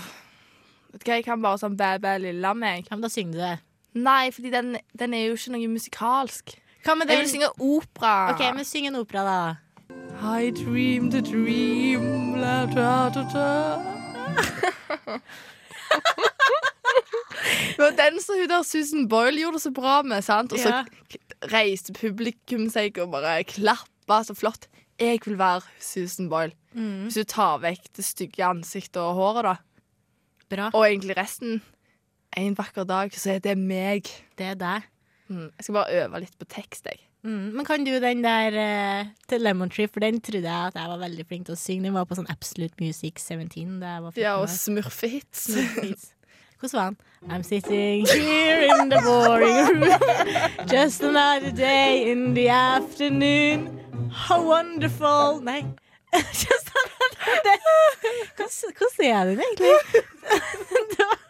jeg 1.05 1.27
kan 1.27 1.43
bare 1.45 1.61
sånn 1.61 1.77
bæ, 1.77 1.99
bæ, 2.01 2.17
lilla 2.25 2.55
meg. 2.57 2.89
Ja, 2.89 2.97
men 2.97 3.05
da 3.05 3.13
synger 3.13 3.37
du 3.37 3.43
det. 3.45 3.57
Nei, 4.01 4.31
fordi 4.33 4.55
den, 4.55 4.73
den 4.97 5.15
er 5.17 5.27
jo 5.27 5.37
ikke 5.37 5.55
noe 5.57 5.73
musikalsk. 5.77 6.57
Jeg 6.87 6.97
vil 7.11 7.29
synge 7.29 7.53
opera. 7.61 8.33
OK, 8.33 8.47
men 8.57 8.65
syng 8.65 8.89
en 8.89 8.97
opera, 9.03 9.23
da. 9.29 9.41
I 10.21 10.51
dreamed 10.57 11.15
a 11.15 11.21
dream 11.21 12.41
la, 12.41 12.65
da, 12.73 13.11
da, 13.13 13.23
da. 13.37 15.21
Det 17.77 17.79
var 17.83 17.97
den 17.99 18.21
som 18.23 18.39
hun 18.41 18.49
der 18.51 18.67
Susan 18.67 19.09
Boyle 19.11 19.41
gjorde 19.41 19.59
det 19.59 19.65
så 19.65 19.73
bra 19.75 20.01
med. 20.03 20.25
sant? 20.25 20.53
Og 20.53 20.59
så 20.63 20.71
Ja. 20.73 20.85
reiste 21.51 21.93
publikum 21.97 22.69
seg 22.71 22.99
og 22.99 23.11
bare 23.15 23.43
klappa 23.45 24.21
så 24.27 24.37
flott. 24.37 24.67
Jeg 25.01 25.21
vil 25.25 25.39
være 25.41 25.63
Susan 25.81 26.29
Boyle. 26.29 26.53
Hvis 26.75 27.15
du 27.17 27.25
tar 27.25 27.59
vekk 27.63 27.89
det 27.97 28.05
stygge 28.05 28.45
ansiktet 28.45 29.01
og 29.01 29.15
håret, 29.17 29.43
da. 29.49 29.57
Bra. 30.51 30.71
Og 30.75 30.85
egentlig 30.87 31.17
resten. 31.17 31.61
En 32.37 32.55
vakker 32.55 32.87
dag 32.87 33.11
så 33.17 33.37
er 33.37 33.39
det 33.41 33.57
meg. 33.59 34.07
Det 34.39 34.47
er 34.53 34.59
deg. 34.61 34.83
Mm. 35.31 35.49
Jeg 35.57 35.65
skal 35.65 35.75
bare 35.75 36.05
øve 36.05 36.21
litt 36.21 36.37
på 36.39 36.47
tekst, 36.51 36.85
jeg. 36.87 37.01
Mm. 37.23 37.53
Men 37.53 37.67
kan 37.69 37.85
du 37.85 37.91
den 38.01 38.23
der 38.25 38.55
uh, 38.57 39.11
til 39.29 39.43
Lemon 39.45 39.71
Tree, 39.71 39.89
for 39.89 40.01
den 40.01 40.21
trodde 40.25 40.49
jeg 40.49 40.71
at 40.71 40.75
jeg 40.79 40.89
var 40.89 41.01
veldig 41.03 41.27
flink 41.29 41.47
til 41.47 41.55
å 41.55 41.61
synge. 41.61 41.85
Den 41.89 41.95
var 41.99 42.07
på 42.09 42.17
sånn 42.17 42.31
Absolute 42.33 42.75
Music 42.81 43.21
17 43.21 43.81
da 43.83 43.97
jeg 43.97 44.05
var 44.07 44.15
14 44.15 44.23
Ja, 44.23 44.37
og 44.41 44.49
smurfehits. 44.49 45.45
Smurfhits. 45.51 46.09
Hvordan 46.61 46.77
var 46.79 46.85
han? 46.85 46.97
I'm 47.31 47.43
sitting 47.43 48.07
here 48.07 48.63
in 48.63 48.89
the 48.91 49.01
boring 49.05 49.81
room 49.81 50.69
Just 50.69 51.03
another 51.03 51.51
day 51.51 52.11
in 52.13 52.35
the 52.35 52.49
afternoon 52.49 53.81
How 54.13 54.43
wonderful 54.43 55.41
Nei 55.43 55.65
Just 56.15 56.71
another 56.75 57.43
day 57.45 57.59
Hvordan, 58.37 58.73
hvordan 58.79 59.07
er 59.07 59.25
den 59.25 59.41
egentlig? 59.41 59.75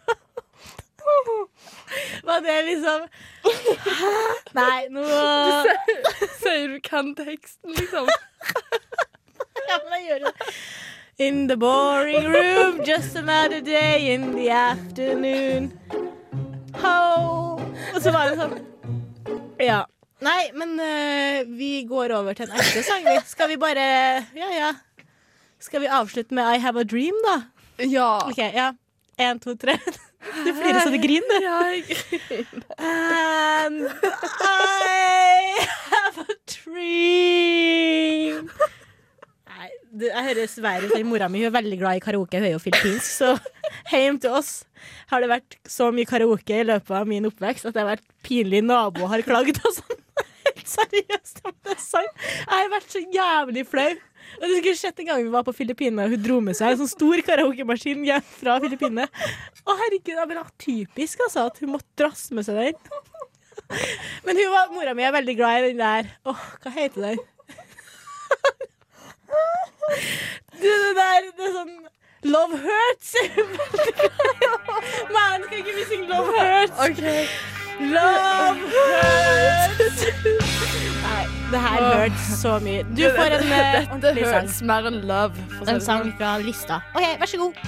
Var 2.23 2.39
det 2.39 2.61
liksom 2.65 3.07
Hæ? 3.99 4.11
Nei, 4.53 4.87
nå 4.89 5.03
Sier 6.39 6.67
du 6.67 6.79
kan 6.83 7.15
teksten, 7.15 7.71
liksom. 7.77 8.07
Ja, 9.69 9.77
men 9.83 9.93
jeg 9.93 10.07
gjør 10.07 10.19
det. 10.25 10.33
In 11.21 11.45
the 11.45 11.53
boring 11.55 12.25
room, 12.25 12.81
just 12.83 13.15
another 13.15 13.61
day 13.61 14.11
in 14.11 14.33
the 14.33 14.49
afternoon. 14.49 15.69
Ho! 16.81 17.61
Og 17.93 17.99
så 18.01 18.09
var 18.15 18.31
det 18.31 18.39
sånn. 18.39 18.55
Ja. 19.61 19.83
Nei, 20.25 20.49
men 20.57 20.73
uh, 20.81 21.43
vi 21.45 21.83
går 21.85 22.09
over 22.17 22.33
til 22.33 22.49
en 22.49 22.57
ekte 22.57 22.81
sang, 22.87 23.05
vi. 23.05 23.13
Skal 23.29 23.51
vi 23.53 23.59
bare 23.61 23.85
Ja, 24.33 24.49
ja. 24.49 24.71
Skal 25.61 25.85
vi 25.85 25.91
avslutte 25.93 26.33
med 26.33 26.55
I 26.55 26.57
Have 26.65 26.81
a 26.81 26.89
Dream, 26.89 27.13
da? 27.27 27.37
Ja. 27.85 28.09
OK, 28.25 28.41
ja. 28.41 28.71
Én, 29.21 29.37
to, 29.45 29.53
tre. 29.61 29.77
Du 30.41 30.49
flirer 30.57 30.81
så 30.81 30.89
du 30.89 30.97
griner. 31.05 31.37
Ja, 31.45 31.61
jeg 31.69 31.85
griner. 31.85 32.65
And 32.81 33.85
I 34.41 35.69
have 35.93 36.25
a 36.25 36.33
dream. 36.49 38.49
Jeg 40.07 40.25
hører 40.27 40.49
Sverre 40.49 40.89
at 40.89 41.07
mora 41.07 41.29
mi. 41.31 41.43
Er 41.45 41.53
veldig 41.53 41.79
glad 41.79 41.99
i 41.99 42.03
karaoke. 42.03 42.41
Hun 42.41 42.49
er 42.49 42.55
jo 42.55 42.61
filippinsk, 42.63 43.07
så 43.07 43.35
hjem 43.93 44.19
til 44.21 44.35
oss 44.37 44.51
har 45.11 45.21
det 45.21 45.29
vært 45.31 45.57
så 45.69 45.89
mye 45.93 46.09
karaoke 46.09 46.61
i 46.61 46.67
løpet 46.67 46.93
av 46.97 47.09
min 47.09 47.27
oppvekst 47.29 47.67
at 47.69 47.75
det 47.75 47.83
har 47.83 47.91
vært 47.93 48.07
pinlig. 48.25 48.63
Naboer 48.65 49.11
har 49.13 49.25
klagd 49.25 49.61
og 49.61 49.75
sånn. 49.77 49.99
Helt 50.47 50.69
seriøst 50.69 51.43
er. 51.45 52.07
Jeg 52.07 52.49
har 52.49 52.71
vært 52.71 52.95
så 52.95 53.03
jævlig 53.13 53.65
flau. 53.69 53.91
Og 54.39 54.45
Du 54.47 54.53
skulle 54.55 54.77
sett 54.79 54.99
en 55.01 55.09
gang 55.09 55.23
vi 55.25 55.33
var 55.33 55.43
på 55.45 55.53
Filippinene, 55.55 56.05
og 56.05 56.15
hun 56.15 56.23
dro 56.23 56.37
med 56.43 56.55
seg 56.57 56.73
en 56.73 56.81
sånn 56.83 56.91
stor 56.91 57.21
karaokemaskin 57.27 58.05
hjem 58.07 58.27
fra 58.37 58.57
Filippinene. 58.63 59.07
Å 59.65 59.77
herregud, 59.83 60.13
det 60.17 60.37
var 60.37 60.53
typisk 60.61 61.25
altså, 61.27 61.49
at 61.51 61.59
hun 61.61 61.73
måtte 61.75 61.89
drasse 61.99 62.35
med 62.37 62.47
seg 62.47 62.61
den. 62.61 62.79
Men 64.25 64.39
hun 64.39 64.51
var, 64.53 64.71
mora 64.73 64.95
mi 64.97 65.05
er 65.07 65.13
veldig 65.15 65.35
glad 65.37 65.59
i 65.59 65.69
den 65.69 65.79
der 65.79 66.09
Åh, 66.27 66.41
hva 66.63 66.71
heter 66.75 67.05
den? 67.05 67.21
Du, 70.61 70.67
det 70.67 70.91
der 70.97 71.29
Det 71.37 71.47
er 71.49 71.53
sånn 71.55 71.73
Love 72.23 72.57
Hurts. 72.61 73.15
Man, 75.15 75.41
skal 75.47 75.57
ikke 75.57 75.85
synge 75.89 76.05
Love 76.11 76.35
Hurts? 76.37 76.77
Okay. 76.85 77.25
Love 77.81 78.59
Hurts. 78.75 80.03
Nei, 81.01 81.23
det 81.51 81.61
her 81.63 81.85
hurts 82.03 82.27
så 82.41 82.59
mye. 82.61 82.83
Du 82.93 83.01
får 83.17 83.25
en 83.25 83.41
eh, 83.41 83.49
Dette 83.49 83.87
ordentlig 83.95 84.25
sang. 84.27 84.35
hørtes 84.35 84.59
mer 84.69 84.89
enn 84.91 84.99
love. 85.09 85.47
En 85.65 85.81
sang 85.81 86.05
sånn. 86.05 86.13
fra 86.19 86.35
lista. 86.45 86.77
OK, 86.93 87.07
vær 87.23 87.31
så 87.33 87.41
god. 87.41 87.63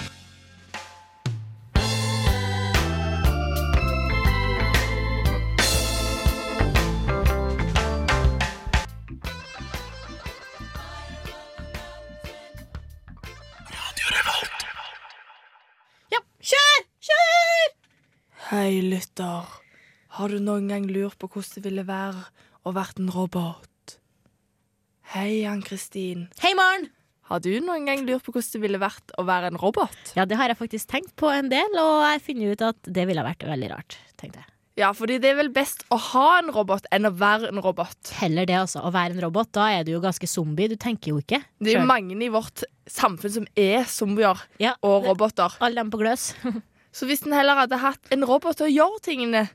Hei, 18.53 18.83
lytter. 18.86 19.48
Har 20.13 20.29
du 20.29 20.38
noen 20.38 20.67
gang 20.69 20.83
lurt 20.86 21.15
på 21.17 21.25
hvordan 21.25 21.55
det 21.55 21.62
ville 21.65 21.83
være 21.88 22.19
å 22.69 22.74
vært 22.75 23.00
en 23.01 23.07
robot? 23.10 23.95
Hei, 25.15 25.41
Ann-Kristin. 25.50 26.27
Hei, 26.43 26.51
Maren. 26.53 26.83
Har 27.31 27.41
du 27.41 27.50
noen 27.65 27.88
gang 27.89 28.03
lurt 28.05 28.22
på 28.22 28.36
hvordan 28.36 28.53
det 28.53 28.62
ville 28.62 28.81
vært 28.83 29.15
å 29.17 29.25
være 29.25 29.50
en 29.50 29.57
robot? 29.57 29.95
Ja, 30.13 30.27
det 30.29 30.38
har 30.38 30.53
jeg 30.53 30.60
faktisk 30.60 30.91
tenkt 30.91 31.15
på 31.17 31.31
en 31.33 31.50
del, 31.50 31.79
og 31.81 32.03
jeg 32.05 32.22
finner 32.27 32.53
ut 32.53 32.62
at 32.67 32.77
det 32.86 33.07
ville 33.10 33.24
vært 33.25 33.41
veldig 33.50 33.69
rart, 33.72 33.95
tenkte 34.22 34.43
jeg. 34.43 34.51
Ja, 34.83 34.91
fordi 34.93 35.17
det 35.24 35.31
er 35.31 35.39
vel 35.39 35.50
best 35.55 35.81
å 35.89 35.98
ha 36.12 36.27
en 36.43 36.51
robot 36.53 36.86
enn 36.93 37.10
å 37.10 37.13
være 37.17 37.50
en 37.50 37.62
robot. 37.65 38.12
Heller 38.19 38.45
det, 38.45 38.60
altså. 38.67 38.83
Å 38.86 38.91
være 38.93 39.17
en 39.17 39.24
robot, 39.25 39.50
da 39.57 39.72
er 39.79 39.88
du 39.88 39.95
jo 39.95 40.03
ganske 40.03 40.29
zombie. 40.29 40.69
Du 40.69 40.77
tenker 40.77 41.15
jo 41.15 41.24
ikke. 41.25 41.41
Det 41.57 41.74
er 41.74 41.81
jo 41.81 41.89
mange 41.89 42.22
i 42.22 42.29
vårt 42.29 42.67
samfunn 42.86 43.33
som 43.39 43.50
er 43.57 43.89
zombier 43.89 44.45
Ja, 44.62 44.75
og 44.86 45.10
roboter. 45.10 45.57
Alle 45.57 45.81
dem 45.81 45.89
på 45.89 46.03
gløs. 46.05 46.36
Så 46.93 47.09
hvis 47.09 47.25
en 47.25 47.33
heller 47.35 47.57
hadde 47.63 47.81
hatt 47.81 48.12
en 48.13 48.25
robot 48.29 48.59
til 48.59 48.69
å 48.69 48.73
gjøre 48.73 49.03
tingene 49.09 49.47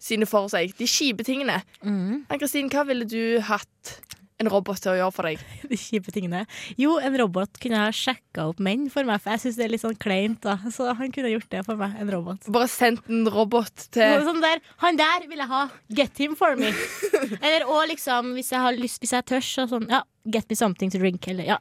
sine 0.00 0.26
for 0.28 0.48
seg, 0.52 0.72
de 0.78 0.86
kjipe 0.88 1.24
tingene 1.26 1.60
Mm. 1.84 2.24
Ann-Kristin, 2.28 2.70
hva 2.72 2.86
ville 2.88 3.06
du 3.08 3.40
hatt? 3.46 4.00
en 4.40 4.48
robot 4.48 4.80
til 4.80 4.94
å 4.94 4.96
gjøre 4.96 5.12
for 5.12 5.28
deg? 5.28 5.40
De 5.70 5.76
kjipe 5.76 6.12
tingene. 6.14 6.46
Jo, 6.80 6.94
en 6.96 7.16
robot 7.20 7.58
kunne 7.60 7.76
ha 7.82 7.90
sjekka 7.92 8.46
opp 8.48 8.62
menn 8.64 8.86
for 8.88 9.04
meg, 9.04 9.20
for 9.20 9.34
jeg 9.34 9.42
syns 9.42 9.58
det 9.60 9.66
er 9.66 9.72
litt 9.74 9.82
sånn 9.84 9.98
kleint, 10.00 10.40
da. 10.46 10.54
Så 10.72 10.86
han 10.96 11.12
kunne 11.12 11.32
gjort 11.34 11.50
det 11.52 11.60
for 11.66 11.76
meg, 11.76 11.98
en 12.00 12.08
robot. 12.14 12.48
Bare 12.48 12.70
sendt 12.72 13.04
en 13.12 13.28
robot 13.28 13.84
til 13.92 14.06
Noe 14.06 14.22
sånt 14.24 14.30
sånn 14.30 14.44
der, 14.46 14.62
Han 14.80 14.96
der 15.00 15.26
vil 15.28 15.42
jeg 15.44 15.50
ha. 15.52 15.62
Get 15.92 16.16
him 16.24 16.36
for 16.40 16.56
me. 16.56 16.72
Eller 17.44 17.66
òg 17.68 17.90
liksom, 17.92 18.32
hvis 18.38 18.48
jeg 18.54 18.64
har 18.64 18.80
lyst, 18.80 19.02
hvis 19.04 19.12
jeg 19.18 19.28
tør, 19.28 19.44
så 19.44 19.68
sånn, 19.74 19.84
ja, 19.92 20.00
get 20.24 20.48
me 20.48 20.56
something 20.56 20.88
to 20.88 21.02
drink, 21.02 21.28
eller 21.28 21.44
ja. 21.44 21.60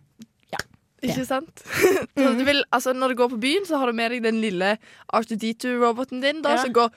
Ikke 1.03 1.25
sant? 1.25 1.63
Mm. 2.19 2.37
du 2.37 2.43
vil, 2.43 2.63
altså, 2.71 2.91
når 2.93 3.07
du 3.07 3.15
går 3.15 3.27
på 3.29 3.37
byen, 3.39 3.65
så 3.65 3.77
har 3.77 3.85
du 3.87 3.93
med 3.95 4.11
deg 4.11 4.23
den 4.23 4.41
lille 4.41 4.77
R2D2-roboten 5.15 6.21
din, 6.21 6.41
da, 6.43 6.49
Ja. 6.57 6.63
som 6.65 6.73
går 6.73 6.89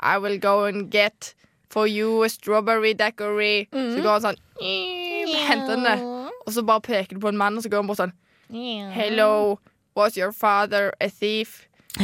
I 0.00 0.18
will 0.18 0.38
go 0.40 0.64
and 0.64 0.90
get 0.92 1.34
for 1.70 1.86
you 1.86 2.22
a 2.24 2.28
strawberry 2.28 2.92
daiquiri. 2.94 3.66
Så 3.72 4.00
går 4.02 4.12
han 4.12 4.22
sånn 4.22 4.40
Henter 5.48 5.74
den 5.76 5.84
det. 5.84 5.98
Og 6.46 6.52
så 6.52 6.62
bare 6.64 6.80
peker 6.80 7.16
du 7.16 7.20
på 7.20 7.28
en 7.28 7.36
mann, 7.36 7.56
og 7.56 7.62
så 7.62 7.68
går 7.68 7.82
han 7.82 7.86
bort 7.90 8.00
sånn 8.00 8.12
Hello, 8.94 9.58
was 9.96 10.16
your 10.16 10.32
father 10.32 10.92
a 11.00 11.08
thief? 11.08 11.66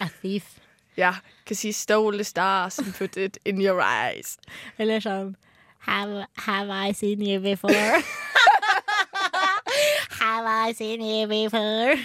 A 0.00 0.08
thief. 0.22 0.58
Yeah, 0.96 1.16
because 1.44 1.60
he 1.62 1.72
stole 1.72 2.16
the 2.16 2.24
stars 2.24 2.78
and 2.78 2.94
put 2.94 3.16
it 3.16 3.38
in 3.44 3.60
your 3.60 3.80
eyes. 3.80 4.38
Eller 4.78 4.98
sånn 5.00 5.36
Have, 5.86 6.26
have 6.36 6.70
I 6.70 6.92
seen 6.92 7.20
you 7.22 7.38
before? 7.40 7.72
have 10.38 10.68
I 10.68 10.72
seen 10.72 11.02
you 11.02 11.26
before? 11.26 11.98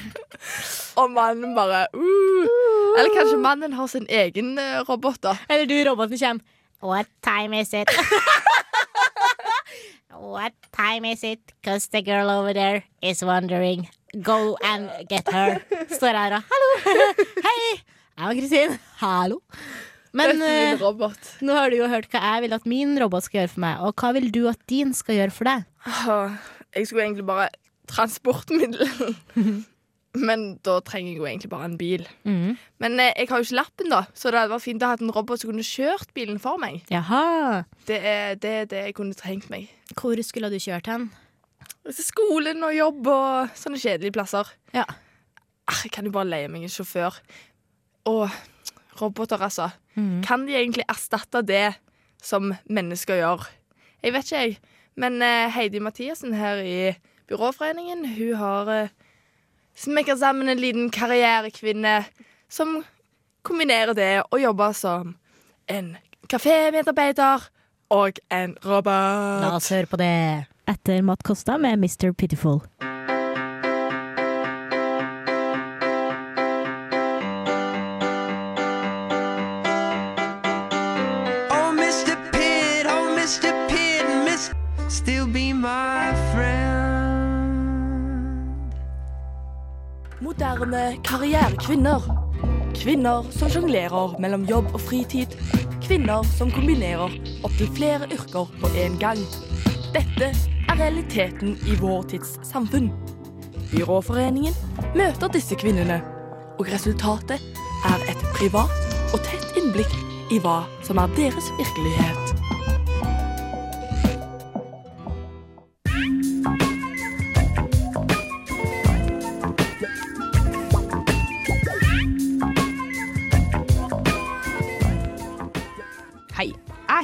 Og 0.99 1.11
mannen 1.13 1.53
bare 1.57 1.85
uh. 1.93 2.97
Eller 2.97 3.13
kanskje 3.13 3.37
mannen 3.41 3.73
har 3.77 3.87
sin 3.89 4.07
egen 4.09 4.57
eh, 4.61 4.81
robot, 4.89 5.19
da. 5.23 5.35
Eller 5.49 5.69
du, 5.69 5.77
roboten 5.89 6.19
kommer. 6.19 6.43
What 6.83 7.07
time 7.23 7.59
is 7.61 7.73
it? 7.73 7.89
What 10.33 10.53
time 10.75 11.05
is 11.11 11.23
it? 11.23 11.53
Cause 11.63 11.87
the 11.87 12.01
girl 12.01 12.29
over 12.29 12.53
there 12.53 12.83
is 13.01 13.23
wondering. 13.23 13.87
Go 14.21 14.57
and 14.63 14.89
get 15.09 15.29
her. 15.31 15.61
Står 15.89 16.13
her 16.17 16.37
og 16.37 16.43
Hallo! 16.49 16.69
Hei! 17.47 17.81
Jeg 18.17 18.27
var 18.27 18.37
Kristin. 18.37 18.77
Hallo. 19.01 19.39
Men 20.13 20.41
eh, 20.45 20.77
robot. 20.77 21.31
nå 21.41 21.55
har 21.57 21.73
du 21.73 21.79
jo 21.79 21.89
hørt 21.89 22.11
hva 22.13 22.21
jeg 22.21 22.45
vil 22.45 22.53
at 22.53 22.67
min 22.69 22.93
robot 23.01 23.25
skal 23.25 23.41
gjøre 23.41 23.53
for 23.55 23.65
meg. 23.65 23.81
Og 23.81 23.95
hva 23.97 24.13
vil 24.19 24.29
du 24.33 24.43
at 24.51 24.61
din 24.69 24.93
skal 24.93 25.17
gjøre 25.17 25.33
for 25.33 25.49
deg? 25.49 25.65
Jeg 26.77 26.87
skulle 26.87 27.07
egentlig 27.07 27.25
bare 27.25 27.49
transportmiddel. 27.91 28.87
Men 30.13 30.43
da 30.61 30.75
trenger 30.85 31.09
jeg 31.15 31.17
jo 31.17 31.25
egentlig 31.25 31.49
bare 31.49 31.65
en 31.71 31.77
bil. 31.79 32.03
Men 32.23 32.99
eh, 33.01 33.13
jeg 33.17 33.29
har 33.31 33.39
jo 33.41 33.47
ikke 33.47 33.57
lappen, 33.57 33.89
da, 33.89 34.03
så 34.13 34.29
det 34.29 34.43
hadde 34.43 34.51
vært 34.53 34.65
fint 34.67 34.83
å 34.85 34.91
ha 34.91 34.97
en 35.01 35.13
robot 35.15 35.41
som 35.41 35.49
kunne 35.49 35.65
kjørt 35.65 36.11
bilen 36.13 36.37
for 36.41 36.59
meg. 36.61 36.83
Jaha. 36.93 37.63
Det 37.89 37.97
er 37.97 38.35
det, 38.37 38.51
er 38.61 38.67
det 38.69 38.83
jeg 38.89 38.95
kunne 38.99 39.17
trengt 39.17 39.49
meg. 39.49 39.71
Hvor 39.97 40.21
skulle 40.25 40.51
du 40.53 40.59
kjørt 40.61 40.89
hen? 40.91 41.07
Til 41.87 41.97
skolen 42.05 42.61
og 42.63 42.75
jobb 42.77 43.09
og 43.09 43.57
sånne 43.57 43.81
kjedelige 43.81 44.13
plasser. 44.15 44.51
Ja. 44.75 44.85
Ah, 45.65 45.79
Jeg 45.81 45.91
kan 45.95 46.05
jo 46.05 46.13
bare 46.13 46.29
leie 46.29 46.51
meg 46.51 46.67
en 46.67 46.71
sjåfør. 46.71 47.17
Og 48.11 48.27
roboter, 48.99 49.41
altså. 49.41 49.71
Kan 50.25 50.45
de 50.45 50.53
egentlig 50.59 50.85
erstatte 50.93 51.41
det 51.45 51.71
som 52.23 52.51
mennesker 52.69 53.17
gjør? 53.17 53.47
Jeg 54.03 54.13
vet 54.13 54.29
ikke, 54.29 54.43
jeg. 54.45 54.59
Men 55.01 55.17
eh, 55.25 55.49
Heidi 55.57 55.81
Mathiassen 55.81 56.35
her 56.37 56.61
i 56.61 56.77
Byråforeningen, 57.27 58.05
hun 58.15 58.35
har 58.39 58.69
uh, 58.69 58.93
smekka 59.75 60.17
sammen 60.17 60.49
en 60.49 60.61
liten 60.61 60.89
karrierekvinne 60.93 62.03
som 62.51 62.81
kombinerer 63.43 63.93
det 63.97 64.13
å 64.31 64.39
jobbe 64.39 64.69
som 64.77 65.15
en 65.67 65.93
kafémedarbeider 66.31 67.49
og 67.93 68.19
en 68.33 68.57
robot. 68.65 69.43
La 69.43 69.53
oss 69.57 69.71
høre 69.73 69.89
på 69.89 69.99
det. 70.01 70.15
Etter 70.69 71.03
Matt 71.03 71.23
Costa 71.27 71.57
med 71.59 71.79
Mr. 71.83 72.13
Pitiful. 72.13 72.61
Moderne 90.53 90.97
karrierekvinner. 91.01 92.03
Kvinner 92.77 93.25
som 93.33 93.49
sjonglerer 93.49 94.11
mellom 94.21 94.43
jobb 94.45 94.67
og 94.75 94.83
fritid. 94.85 95.33
Kvinner 95.81 96.21
som 96.37 96.51
kombinerer 96.53 97.15
opptil 97.47 97.71
flere 97.73 98.05
yrker 98.13 98.51
på 98.61 98.69
én 98.77 98.99
gang. 99.01 99.17
Dette 99.95 100.29
er 100.29 100.77
realiteten 100.77 101.55
i 101.65 101.73
vår 101.81 102.05
tids 102.13 102.35
samfunn. 102.45 102.91
Byråforeningen 103.71 104.53
møter 104.93 105.33
disse 105.33 105.57
kvinnene, 105.57 106.03
og 106.61 106.69
resultatet 106.69 107.41
er 107.89 108.05
et 108.13 108.25
privat 108.37 108.93
og 109.09 109.25
tett 109.25 109.57
innblikk 109.57 109.97
i 110.29 110.37
hva 110.43 110.59
som 110.85 111.01
er 111.01 111.17
deres 111.17 111.49
virkelighet. 111.57 112.37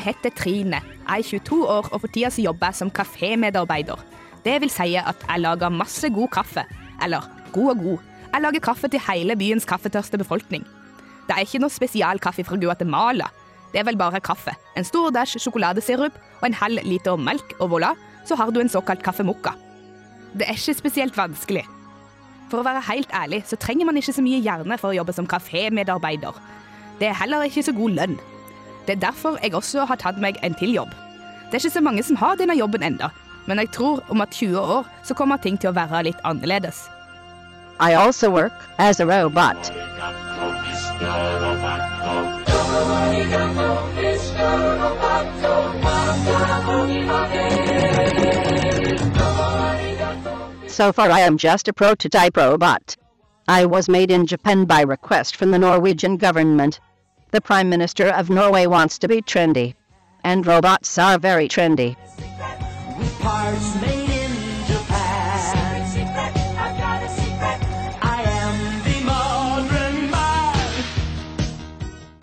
Heter 0.10 0.34
Trine. 0.36 0.82
Jeg 1.06 1.26
er 1.26 1.28
22 1.40 1.60
år 1.70 1.90
og 1.92 2.02
for 2.02 2.12
tida 2.12 2.32
så 2.34 2.44
jobber 2.44 2.72
jeg 2.72 2.82
som 2.82 2.92
kafémedarbeider. 2.92 4.00
Det 4.46 4.60
vil 4.64 4.72
si 4.74 4.96
at 5.00 5.26
jeg 5.28 5.44
lager 5.44 5.74
masse 5.74 6.10
god 6.10 6.32
kaffe. 6.34 6.66
Eller 7.04 7.26
god 7.54 7.76
og 7.76 7.84
god. 7.84 8.06
Jeg 8.34 8.42
lager 8.46 8.64
kaffe 8.64 8.90
til 8.90 9.02
hele 9.08 9.36
byens 9.38 9.66
kaffetørste 9.66 10.18
befolkning. 10.22 10.66
Det 11.28 11.36
er 11.36 11.46
ikke 11.46 11.62
noe 11.62 11.74
spesialkaffe 11.74 12.46
fra 12.46 12.58
Guatemala. 12.58 13.30
Det 13.74 13.82
er 13.82 13.86
vel 13.86 13.98
bare 13.98 14.22
kaffe. 14.22 14.56
En 14.78 14.88
stor 14.88 15.12
dash 15.14 15.38
sjokoladesirup 15.38 16.16
og 16.42 16.46
en 16.48 16.58
halv 16.58 16.82
liter 16.86 17.18
melk, 17.18 17.54
og 17.60 17.76
voilà, 17.76 17.94
så 18.26 18.38
har 18.38 18.50
du 18.50 18.60
en 18.62 18.72
såkalt 18.72 19.04
kaffemokka. 19.06 19.54
Det 20.34 20.48
er 20.48 20.58
ikke 20.58 20.78
spesielt 20.78 21.18
vanskelig. 21.18 21.66
For 22.50 22.62
å 22.62 22.66
være 22.66 22.82
helt 22.90 23.14
ærlig 23.14 23.44
så 23.46 23.60
trenger 23.62 23.86
man 23.86 23.98
ikke 23.98 24.16
så 24.16 24.26
mye 24.26 24.42
hjerne 24.42 24.78
for 24.82 24.90
å 24.90 24.98
jobbe 24.98 25.14
som 25.14 25.30
kafémedarbeider. 25.30 26.38
Det 27.00 27.10
er 27.10 27.18
heller 27.22 27.46
ikke 27.46 27.66
så 27.66 27.74
god 27.78 27.98
lønn. 27.98 28.18
Det 28.90 28.96
er 28.96 29.00
derfor 29.00 29.38
jeg 29.44 29.54
også 29.56 29.84
har 29.86 29.96
tatt 30.02 30.18
meg 30.18 30.38
en 30.44 30.56
til 30.58 30.72
jobb. 30.74 30.90
Det 31.46 31.54
er 31.54 31.62
ikke 31.62 31.70
så 31.70 31.82
mange 31.82 32.04
som 32.04 32.16
har 32.18 32.40
denne 32.40 32.56
jobben 32.58 32.84
enda, 32.84 33.10
men 33.46 33.60
jeg 33.62 33.70
tror 33.72 34.00
om 34.10 34.22
at 34.22 34.32
20 34.32 34.60
år 34.60 34.88
så 35.04 35.14
kommer 35.14 35.38
ting 35.38 35.60
til 35.62 35.70
å 35.70 35.74
være 35.78 36.02
litt 36.08 36.24
annerledes. 36.26 36.90
I 37.80 37.94
also 37.94 38.32
work 38.32 38.66
as 38.80 39.00
a 39.00 39.06
robot. 39.06 39.70
So 50.68 50.92
far, 50.92 51.12
I 51.12 51.22
am 51.22 51.38
just 51.38 51.68
a 51.68 51.74
prototype 51.74 52.38
robot. 52.38 52.96
I 53.48 53.66
was 53.66 53.88
made 53.88 54.10
in 54.10 54.26
Japan 54.26 54.66
by 54.66 54.82
request 54.82 55.36
from 55.36 55.52
the 55.52 55.60
Norwegian 55.60 56.18
government. 56.18 56.80
The 57.32 57.42
Prime 57.42 57.70
Minister 57.70 58.08
of 58.10 58.32
Norway 58.32 58.66
wants 58.66 58.98
to 58.98 59.08
be 59.08 59.22
trendy. 59.22 59.76
And 60.24 60.48
robots 60.48 60.98
are 60.98 61.20
very 61.20 61.48
trendy. 61.48 61.96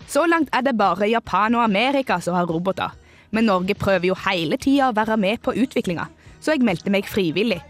Så 0.07 0.25
langt 0.25 0.49
er 0.53 0.61
det 0.61 0.77
bare 0.77 1.09
Japan 1.09 1.55
og 1.55 1.63
Amerika 1.63 2.19
som 2.19 2.35
har 2.35 2.45
roboter. 2.45 2.89
Men 3.31 3.43
Norge 3.43 3.73
prøver 3.75 4.07
jo 4.07 4.15
hele 4.29 4.57
tida 4.57 4.89
å 4.89 4.95
være 4.95 5.17
med 5.17 5.39
på 5.39 5.53
utviklinga, 5.55 6.05
så 6.41 6.51
jeg 6.51 6.67
meldte 6.67 6.91
meg 6.91 7.07
frivillig. 7.07 7.61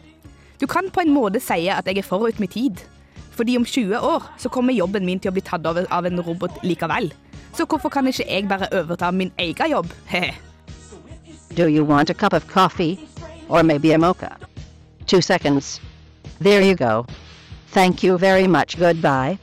Du 0.62 0.66
kan 0.66 0.90
på 0.90 1.06
en 1.06 1.14
måte 1.14 1.40
si 1.40 1.68
at 1.70 1.86
jeg 1.86 1.98
er 1.98 2.10
forut 2.10 2.40
med 2.40 2.48
tid. 2.48 2.82
Fordi 3.38 3.58
om 3.58 3.66
20 3.66 4.02
år 4.02 4.26
så 4.42 4.50
kommer 4.50 4.74
jobben 4.74 5.06
min 5.06 5.20
til 5.20 5.30
å 5.30 5.38
bli 5.38 5.46
tatt 5.46 5.66
over 5.70 5.86
av 5.94 6.06
en 6.10 6.22
robot 6.26 6.64
likevel. 6.66 7.14
Så 7.54 7.66
hvorfor 7.66 7.90
kan 7.90 8.08
ikke 8.08 8.26
jeg 8.30 8.48
bare 8.48 8.68
overta 8.72 9.12
min 9.12 9.32
egen 9.38 9.72
jobb? 9.72 9.88
Do 11.58 11.68
you 11.68 11.84
want 11.86 12.10
a 12.10 12.14
cup 12.14 12.34
of 12.34 12.48
coffee? 12.48 13.00
Or 13.50 13.64
maybe 13.64 13.92
a 13.94 13.98
mocha? 13.98 14.30
Two 15.08 15.22
seconds. 15.22 15.82
There 16.42 16.62
you 16.62 16.76
go. 16.76 17.06
Thank 17.72 18.04
you 18.04 18.18
very 18.18 18.48
much. 18.48 18.78
Goodbye. 18.78 19.38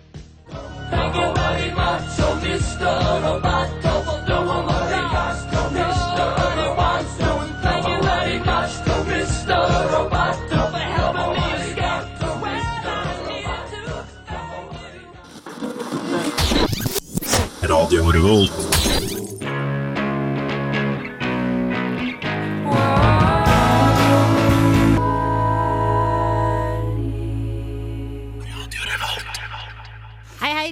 Radio 17.85 18.09
Revolt. 18.09 18.51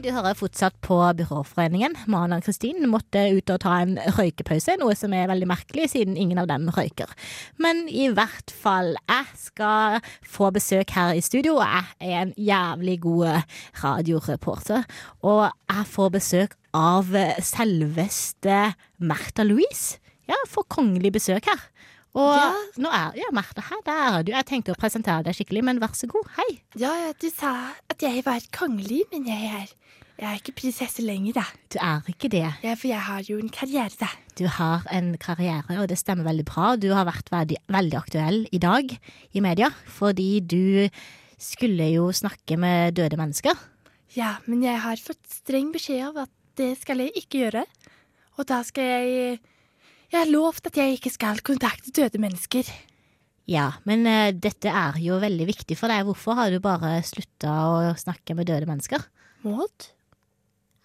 du 0.03 0.09
hører 0.11 0.35
fortsatt 0.35 0.75
på 0.83 0.97
Byråforeningen. 1.15 1.93
Maren 2.11 2.33
og 2.35 2.43
Kristin 2.43 2.89
måtte 2.91 3.21
ut 3.37 3.51
og 3.55 3.61
ta 3.63 3.77
en 3.85 3.93
røykepause, 4.17 4.75
noe 4.81 4.97
som 4.99 5.13
er 5.15 5.29
veldig 5.31 5.47
merkelig 5.47 5.93
siden 5.93 6.17
ingen 6.19 6.41
av 6.43 6.49
dem 6.51 6.67
røyker. 6.75 7.13
Men 7.63 7.85
i 7.87 8.09
hvert 8.11 8.51
fall, 8.51 8.97
jeg 9.07 9.29
skal 9.39 10.01
få 10.27 10.51
besøk 10.57 10.91
her 10.97 11.15
i 11.15 11.23
studio, 11.23 11.61
og 11.61 11.69
jeg 11.69 12.17
er 12.17 12.25
en 12.25 12.35
jævlig 12.35 12.97
god 13.05 13.47
radioreporter. 13.85 14.91
Og 15.23 15.45
jeg 15.47 15.87
får 15.93 16.13
besøk 16.19 16.59
av 16.75 17.11
selveste 17.45 18.75
Märtha 19.03 19.45
Louise. 19.45 19.99
Ja, 20.29 20.39
får 20.49 20.69
kongelig 20.73 21.13
besøk 21.19 21.47
her. 21.51 21.61
Og 22.15 22.35
Ja. 22.37 22.53
nå 22.79 22.91
er 22.93 23.13
ja, 23.17 23.29
Märtha 23.33 23.63
her, 23.63 23.81
der 23.85 24.19
er 24.19 24.23
du. 24.23 24.33
Jeg 24.33 24.45
tenkte 24.47 24.73
å 24.73 24.79
presentere 24.79 25.25
deg 25.25 25.35
skikkelig, 25.35 25.63
men 25.65 25.81
vær 25.81 25.95
så 25.97 26.07
god, 26.09 26.27
hei. 26.37 26.61
Ja, 26.77 27.13
du 27.19 27.29
sa 27.31 27.73
at 27.91 27.99
jeg 28.01 28.25
var 28.25 28.41
kongelig, 28.53 29.03
men 29.13 29.25
jeg 29.25 29.49
er, 29.49 29.69
jeg 30.21 30.29
er 30.29 30.37
ikke 30.39 30.55
prinsesse 30.61 31.01
lenger, 31.03 31.33
da. 31.41 31.45
Du 31.73 31.79
er 31.81 32.03
ikke 32.07 32.29
det. 32.31 32.45
Ja, 32.63 32.75
for 32.75 32.89
jeg 32.89 33.01
har 33.01 33.23
jo 33.23 33.39
en 33.39 33.49
karriere, 33.49 33.97
da. 33.99 34.09
Du 34.37 34.47
har 34.47 34.83
en 34.93 35.17
karriere, 35.17 35.79
og 35.81 35.89
det 35.89 35.99
stemmer 35.99 36.25
veldig 36.25 36.45
bra. 36.45 36.77
Du 36.77 36.93
har 36.93 37.05
vært 37.09 37.31
veldig, 37.33 37.57
veldig 37.69 37.99
aktuell 37.99 38.47
i 38.53 38.59
dag 38.59 38.93
i 39.35 39.41
media, 39.41 39.71
fordi 39.89 40.41
du 40.41 40.89
skulle 41.39 41.89
jo 41.95 42.11
snakke 42.13 42.57
med 42.59 42.95
døde 42.95 43.17
mennesker. 43.17 43.57
Ja, 44.15 44.37
men 44.47 44.63
jeg 44.63 44.79
har 44.79 44.97
fått 45.01 45.25
streng 45.27 45.73
beskjed 45.73 46.05
av 46.11 46.17
at 46.29 46.31
det 46.59 46.73
skal 46.81 47.03
jeg 47.05 47.15
ikke 47.23 47.45
gjøre. 47.45 47.65
Og 48.39 48.49
da 48.49 48.63
skal 48.67 48.85
jeg 48.85 49.41
Jeg 50.13 50.19
har 50.21 50.29
lovt 50.29 50.67
at 50.69 50.77
jeg 50.77 50.99
ikke 50.99 51.11
skal 51.13 51.41
kontakte 51.41 51.89
døde 51.89 52.21
mennesker. 52.21 52.69
Ja, 53.49 53.73
men 53.89 54.05
uh, 54.05 54.29
dette 54.31 54.69
er 54.69 54.99
jo 55.01 55.17
veldig 55.23 55.47
viktig 55.49 55.77
for 55.79 55.89
deg. 55.89 56.05
Hvorfor 56.05 56.37
har 56.37 56.53
du 56.53 56.61
bare 56.61 56.99
slutta 57.01 57.55
å 57.73 57.95
snakke 57.97 58.37
med 58.37 58.51
døde 58.51 58.69
mennesker? 58.69 59.03
Maud? 59.43 59.89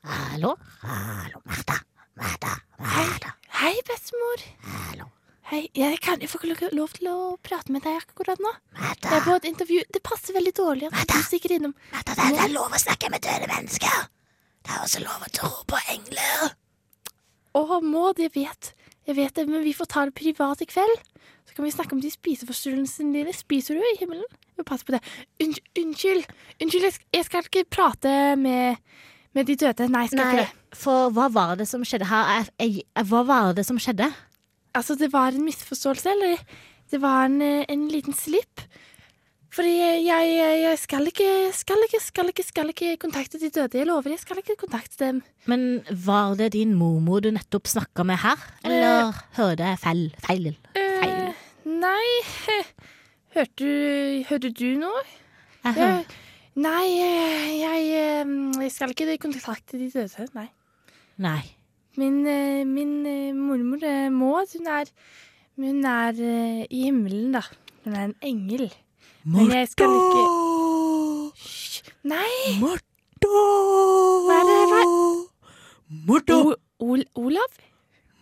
Hallo? 0.08 0.56
Hallo, 0.80 1.44
Martha. 1.44 1.76
Martha. 2.16 2.56
Martha. 2.80 3.36
Hei, 3.60 3.76
bestemor. 3.86 4.48
Hallo. 4.64 5.12
Hei, 5.52 5.66
jeg 5.76 6.00
kan 6.04 6.24
jeg 6.24 6.32
får 6.32 6.50
ikke 6.56 6.72
lov 6.76 6.96
til 6.96 7.12
å 7.12 7.20
prate 7.44 7.72
med 7.76 7.84
deg 7.84 8.00
akkurat 8.00 8.40
nå. 8.40 8.56
Martha. 8.80 9.12
Jeg 9.12 9.20
er 9.20 9.28
på 9.28 9.38
et 9.38 9.52
intervju. 9.52 9.86
Det 9.92 10.08
passer 10.08 10.40
veldig 10.40 10.56
dårlig 10.56 10.90
at 10.92 11.12
du 11.12 11.20
stikker 11.20 11.60
innom. 11.60 11.76
Martha, 11.92 12.16
det 12.16 12.46
er 12.48 12.56
lov 12.56 12.72
å 12.72 12.80
snakke 12.82 13.12
med 13.12 13.28
døde 13.28 13.52
mennesker. 13.52 14.08
Det 14.68 14.76
er 14.76 14.84
også 14.84 15.00
lov 15.00 15.24
å 15.24 15.30
tro 15.32 15.50
på 15.72 15.80
engler. 15.94 16.50
Å, 17.56 17.80
må 17.82 18.10
jeg 18.20 18.34
vet. 18.36 18.74
Jeg 19.08 19.16
vet 19.16 19.38
det, 19.40 19.46
men 19.48 19.64
vi 19.64 19.72
får 19.76 19.88
ta 19.94 20.04
det 20.10 20.16
privat 20.18 20.62
i 20.62 20.68
kveld. 20.68 20.98
Så 21.48 21.56
kan 21.56 21.64
vi 21.64 21.72
snakke 21.72 21.96
om 21.96 22.02
de 22.04 22.12
spiseforstyrrelsene 22.12 23.16
dine. 23.16 23.34
Spiser 23.34 23.80
du 23.80 23.86
i 23.88 23.96
himmelen? 24.02 24.28
Vi 24.52 24.60
må 24.60 24.68
passe 24.68 24.84
på 24.84 24.92
det. 24.98 25.00
Unnskyld, 25.40 25.72
unnskyld. 25.80 26.28
unnskyld 26.60 26.88
jeg, 26.90 27.26
skal, 27.30 27.48
ikke 27.48 27.64
prate 27.72 28.12
med, 28.42 28.84
med 29.32 29.48
de 29.48 29.56
døde. 29.56 29.88
Nei, 29.88 30.04
jeg 30.06 30.12
skal 30.12 30.24
Nei, 30.26 30.34
ikke 30.34 30.44
det. 30.44 30.78
for 30.84 31.16
hva 31.16 31.30
var 31.32 31.56
det 31.62 31.70
som 31.72 31.88
skjedde 31.88 32.10
her? 32.12 32.52
Jeg, 32.60 32.82
jeg, 32.84 33.08
hva 33.08 33.24
var 33.32 33.56
det 33.56 33.64
som 33.70 33.80
skjedde? 33.80 34.12
Altså, 34.76 35.00
det 35.00 35.14
var 35.16 35.32
en 35.32 35.48
misforståelse, 35.48 36.12
eller 36.12 36.44
det 36.92 37.00
var 37.02 37.30
en, 37.32 37.40
eh, 37.42 37.64
en 37.72 37.88
liten 37.90 38.14
slipp. 38.14 38.68
Fordi 39.58 39.72
jeg, 40.06 40.34
jeg, 40.62 40.78
skal 40.78 41.08
ikke, 41.10 41.28
skal 41.58 41.82
ikke, 41.88 42.00
skal 42.04 42.28
ikke, 42.30 42.44
skal 42.46 42.70
ikke 42.70 42.92
kontakte 43.02 43.40
de 43.42 43.50
døde. 43.50 43.80
Jeg 43.80 43.88
lover, 43.90 44.12
jeg 44.14 44.22
skal 44.22 44.38
ikke 44.44 44.54
kontakte 44.60 45.00
dem. 45.02 45.24
Men 45.50 45.82
var 46.06 46.36
det 46.38 46.52
din 46.54 46.76
mormor 46.78 47.24
du 47.26 47.32
nettopp 47.34 47.66
snakka 47.72 48.06
med 48.06 48.22
her, 48.22 48.44
eller 48.62 49.18
hørte 49.40 49.66
jeg 49.72 49.82
feil? 49.82 50.04
Feil? 50.28 50.52
feil. 50.78 51.18
Uh, 51.18 51.74
nei 51.82 52.62
Hørte 53.34 53.58
du, 53.58 54.24
hørte 54.30 54.54
du 54.62 54.70
noe? 54.86 55.04
Jeg 55.66 55.82
Ja, 55.82 55.92
Uh, 55.98 56.16
nei, 56.58 56.86
eh, 57.06 57.50
jeg, 57.60 57.82
eh, 57.98 58.30
jeg 58.64 58.72
skal 58.74 58.94
ikke 58.94 59.18
kontakte 59.26 59.78
de 59.78 59.90
døde, 59.94 60.30
nei. 60.34 60.48
Nei. 61.22 61.42
Min, 61.98 62.26
eh, 62.30 62.64
min 62.66 63.06
eh, 63.06 63.34
mormor 63.34 63.82
eh, 63.86 64.10
Maud, 64.14 64.54
hun 64.54 64.70
er, 64.70 64.90
hun 65.58 65.86
er 65.86 66.18
eh, 66.22 66.66
i 66.70 66.88
himmelen, 66.88 67.34
da. 67.34 67.42
Hun 67.86 67.98
er 67.98 68.12
en 68.12 68.16
engel. 68.22 68.70
Men 69.24 69.52
jeg 69.52 69.70
skal 69.72 69.94
ikke! 69.98 70.26
Nei! 72.08 72.60
Martha! 72.62 73.42
Hva 74.28 74.38
er 74.38 74.46
det? 74.50 74.60
her? 74.74 74.94
Martha! 76.08 76.38
O, 76.38 76.54
Ol, 76.80 77.04
Olav? 77.16 77.58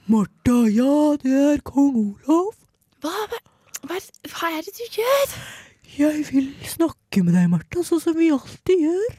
Martha, 0.07 0.55
ja, 0.69 0.95
det 1.21 1.35
er 1.35 1.61
kong 1.65 1.97
Olav. 1.97 2.55
Hva, 3.03 3.13
hva, 3.83 3.99
hva 4.31 4.51
er 4.53 4.65
det 4.65 4.73
du 4.77 4.85
gjør? 4.99 5.35
Jeg 5.95 6.25
vil 6.31 6.49
snakke 6.67 7.23
med 7.23 7.35
deg, 7.37 7.49
Martha, 7.51 7.83
sånn 7.85 8.01
som 8.03 8.17
vi 8.17 8.31
alltid 8.33 8.87
gjør. 8.87 9.13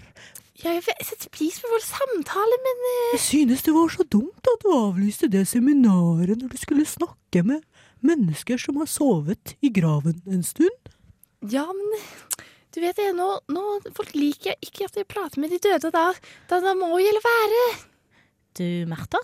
Jeg 0.57 0.83
setter 1.05 1.29
pris 1.35 1.59
på 1.61 1.69
vår 1.69 1.83
samtale, 1.85 2.59
men 2.65 2.83
uh... 2.83 3.15
Jeg 3.15 3.23
synes 3.27 3.65
det 3.67 3.75
var 3.77 3.93
så 3.93 4.07
dumt 4.09 4.51
at 4.53 4.63
du 4.65 4.71
avlyste 4.73 5.29
det 5.33 5.45
seminaret 5.51 6.41
når 6.41 6.55
du 6.55 6.59
skulle 6.61 6.89
snakke 6.89 7.45
med 7.45 7.61
mennesker 8.05 8.61
som 8.61 8.81
har 8.81 8.89
sovet 8.89 9.57
i 9.61 9.71
graven 9.75 10.23
en 10.25 10.45
stund. 10.47 10.96
Ja, 11.45 11.67
men 11.69 12.07
du 12.77 12.81
vet 12.83 12.99
det, 12.99 13.11
nå, 13.17 13.29
nå 13.53 13.65
folk 13.97 14.15
liker 14.17 14.57
ikke 14.65 14.89
at 14.89 14.97
jeg 14.99 15.09
prater 15.09 15.41
med 15.41 15.53
de 15.53 15.61
døde, 15.63 15.91
da, 15.95 16.11
da, 16.51 16.61
da 16.61 16.75
må 16.77 16.91
jeg 17.01 17.15
la 17.17 17.23
være. 17.25 17.63
Du, 18.57 18.67
Märtha, 18.89 19.21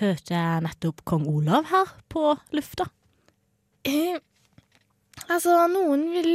hørte 0.00 0.36
jeg 0.36 0.64
nettopp 0.64 1.02
kong 1.08 1.26
Olav 1.28 1.68
her 1.72 1.92
på 2.12 2.34
lufta? 2.56 2.88
Eh, 3.86 4.18
altså, 5.28 5.58
noen 5.72 6.08
vil 6.14 6.34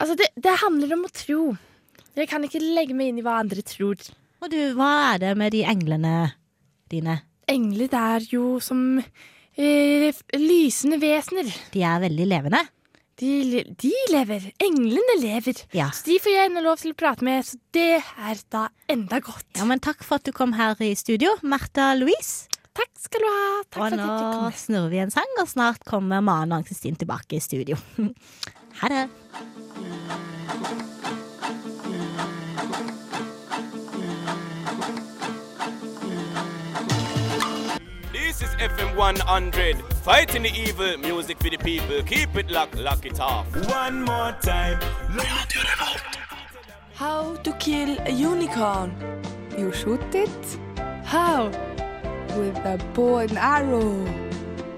Altså, 0.00 0.14
det, 0.16 0.30
det 0.40 0.54
handler 0.62 0.94
om 0.94 1.02
å 1.04 1.10
tro. 1.12 1.42
Jeg 2.16 2.28
kan 2.30 2.44
ikke 2.46 2.62
legge 2.62 2.94
meg 2.96 3.10
inn 3.10 3.18
i 3.20 3.24
hva 3.24 3.34
andre 3.42 3.60
tror. 3.68 4.00
Og 4.40 4.48
du, 4.48 4.56
hva 4.72 4.88
er 5.10 5.18
det 5.20 5.34
med 5.36 5.52
de 5.52 5.60
englene 5.68 6.14
dine? 6.88 7.18
Engler 7.50 7.90
det 7.92 8.00
er 8.00 8.24
jo 8.32 8.44
som 8.64 8.80
eh, 8.96 10.22
lysende 10.40 10.96
vesener. 11.02 11.52
De 11.74 11.84
er 11.84 12.00
veldig 12.06 12.28
levende. 12.30 12.62
De, 13.20 13.64
de 13.76 13.90
lever. 14.14 14.46
Englene 14.64 15.16
lever. 15.20 15.58
Ja. 15.76 15.90
Så 15.92 16.06
de 16.08 16.16
får 16.22 16.32
jeg 16.32 16.50
ennå 16.50 16.62
lov 16.64 16.80
til 16.80 16.94
å 16.94 16.98
prate 16.98 17.26
med, 17.26 17.44
så 17.44 17.58
det 17.76 17.98
er 18.00 18.40
da 18.52 18.68
enda 18.90 19.20
godt. 19.24 19.48
Ja, 19.58 19.66
men 19.68 19.82
takk 19.84 20.06
for 20.06 20.20
at 20.20 20.28
du 20.28 20.32
kom 20.36 20.54
her 20.56 20.78
i 20.84 20.94
studio, 20.96 21.34
Martha 21.44 21.92
Louise. 21.98 22.48
Takk 22.80 22.90
skal 23.02 23.24
du 23.24 23.28
ha. 23.28 23.44
Takk 23.68 23.82
Og 23.84 23.98
nå 23.98 24.52
snurrer 24.56 24.92
vi 24.94 25.02
en 25.02 25.12
sang, 25.12 25.36
og 25.42 25.50
snart 25.50 25.84
kommer 25.88 26.24
Maren 26.24 26.54
og 26.56 26.64
Kristin 26.68 26.96
tilbake 27.00 27.40
i 27.40 27.44
studio. 27.44 27.80
Ha 28.80 28.88
det. 28.88 29.08
This 38.40 38.48
is 38.48 38.56
FM 38.56 38.96
100. 38.96 39.76
Fighting 40.00 40.44
the 40.44 40.48
evil, 40.48 40.96
music 40.96 41.36
for 41.42 41.50
the 41.50 41.58
people. 41.58 42.02
Keep 42.02 42.36
it 42.36 42.50
locked, 42.50 42.74
lock 42.74 43.04
it 43.04 43.20
off. 43.20 43.44
One 43.68 44.02
more 44.02 44.32
time. 44.40 44.80
How 46.94 47.36
to 47.36 47.52
kill 47.58 47.98
a 48.00 48.10
unicorn? 48.10 48.94
You 49.58 49.70
shoot 49.74 50.14
it? 50.14 50.58
How? 51.04 51.48
With 52.34 52.56
a 52.64 52.80
bow 52.94 53.18
and 53.18 53.36
arrow. 53.36 54.06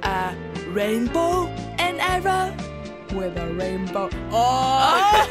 A 0.02 0.34
rainbow 0.70 1.46
and 1.78 2.00
arrow? 2.00 2.50
With 3.14 3.36
a 3.36 3.46
rainbow. 3.54 4.10
Oh! 4.32 5.28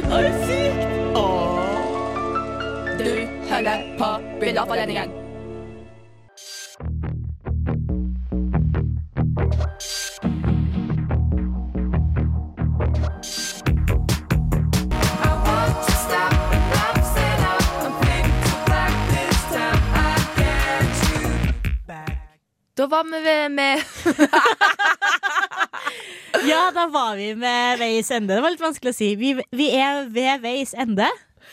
Var 0.08 0.22
det 0.22 0.34
sykt? 0.46 1.00
Du 3.00 3.10
hører 3.48 3.98
på 3.98 4.08
Byråforeningen. 4.40 5.10
Da 5.10 5.14
var 5.14 5.19
vi 22.90 23.02
med, 23.10 23.52
med 23.52 23.82
Ja, 26.50 26.70
da 26.74 26.86
var 26.90 27.16
vi 27.16 27.34
med 27.38 27.78
veis 27.80 28.10
ende. 28.10 28.34
Det 28.34 28.42
var 28.42 28.50
litt 28.54 28.62
vanskelig 28.62 28.92
å 28.92 28.96
si. 28.96 29.14
Vi, 29.20 29.34
vi 29.56 29.70
er 29.76 30.06
ved 30.10 30.40
veis 30.44 30.74
ende 30.74 31.08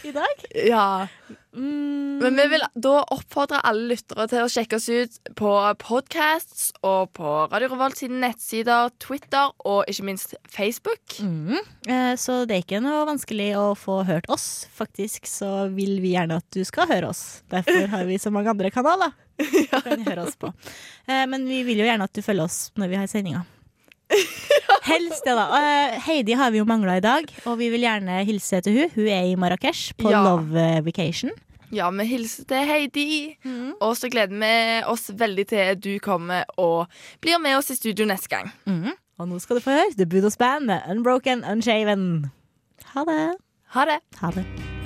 i 0.05 0.11
dag. 0.15 0.35
Ja. 0.67 1.07
Mm. 1.55 2.06
Men 2.21 2.35
vi 2.39 2.45
vil 2.51 2.63
da 2.81 2.93
oppfordre 3.13 3.59
alle 3.67 3.87
lyttere 3.91 4.25
til 4.31 4.43
å 4.43 4.49
sjekke 4.51 4.77
oss 4.79 4.87
ut 4.89 5.17
på 5.37 5.51
podcasts 5.81 6.69
og 6.85 7.11
på 7.17 7.33
Radio 7.51 7.69
Revolt 7.73 7.99
sine 7.99 8.19
nettsider, 8.23 8.89
Twitter 9.03 9.51
og 9.67 9.83
ikke 9.91 10.05
minst 10.07 10.33
Facebook. 10.53 11.17
Mm. 11.21 11.57
Eh, 11.87 12.13
Så 12.19 12.39
det 12.49 12.57
er 12.57 12.63
ikke 12.65 12.81
noe 12.83 13.05
vanskelig 13.09 13.51
å 13.59 13.67
få 13.77 13.99
hørt 14.07 14.29
oss. 14.33 14.67
Faktisk 14.77 15.27
så 15.29 15.67
vil 15.73 15.99
vi 16.03 16.15
gjerne 16.15 16.39
at 16.41 16.47
du 16.55 16.63
skal 16.67 16.87
høre 16.89 17.11
oss. 17.13 17.41
Derfor 17.53 17.87
har 17.93 18.05
vi 18.09 18.17
så 18.21 18.31
mange 18.33 18.49
andre 18.53 18.71
kanaler 18.73 19.13
du 19.37 19.61
kan 19.69 20.01
høre 20.07 20.25
oss 20.25 20.35
på. 20.39 20.49
Eh, 21.07 21.25
Men 21.29 21.45
vi 21.47 21.61
vil 21.67 21.83
jo 21.83 21.85
gjerne 21.89 22.07
at 22.09 22.13
du 22.17 22.23
følger 22.25 22.47
oss 22.49 22.71
når 22.75 22.93
vi 22.93 22.99
har 23.03 23.07
sendinga. 23.11 23.43
Helst 24.87 25.25
det, 25.27 25.33
da. 25.35 25.47
Uh, 25.51 25.97
Heidi 26.05 26.35
har 26.39 26.51
vi 26.53 26.61
jo 26.61 26.65
mangla 26.67 26.93
i 26.97 27.03
dag, 27.03 27.27
og 27.45 27.57
vi 27.59 27.67
vil 27.73 27.83
gjerne 27.83 28.21
hilse 28.27 28.61
til 28.63 28.77
hun 28.77 28.93
Hun 28.95 29.09
er 29.11 29.25
i 29.27 29.35
Marrakech 29.35 29.89
på 29.99 30.13
Ja. 30.13 30.21
Love 30.23 30.63
Vacation. 30.85 31.33
Ja, 31.73 31.89
vi 31.91 32.05
hilser 32.07 32.47
til 32.47 32.69
Heidi. 32.69 33.09
Og 33.81 33.97
så 33.99 34.09
gleder 34.11 34.37
vi 34.39 34.53
oss 34.87 35.09
veldig 35.11 35.47
til 35.49 35.75
du 35.83 35.91
kommer 36.03 36.47
og 36.57 36.87
blir 37.21 37.41
med 37.43 37.57
oss 37.57 37.71
i 37.73 37.79
studio 37.79 38.07
neste 38.07 38.31
gang. 38.31 38.51
Mm. 38.65 38.95
Og 39.17 39.27
nå 39.27 39.39
skal 39.41 39.57
du 39.57 39.65
få 39.65 39.75
høre 39.75 39.97
The 39.97 40.05
Budos 40.05 40.37
Band 40.37 40.69
med 40.69 40.81
Unbroken 40.89 41.43
Unshaven. 41.43 42.31
Ha 42.93 43.05
det. 43.09 43.21
Ha 43.75 43.85
det. 43.89 44.01
Ha 44.21 44.31
det. 44.31 44.76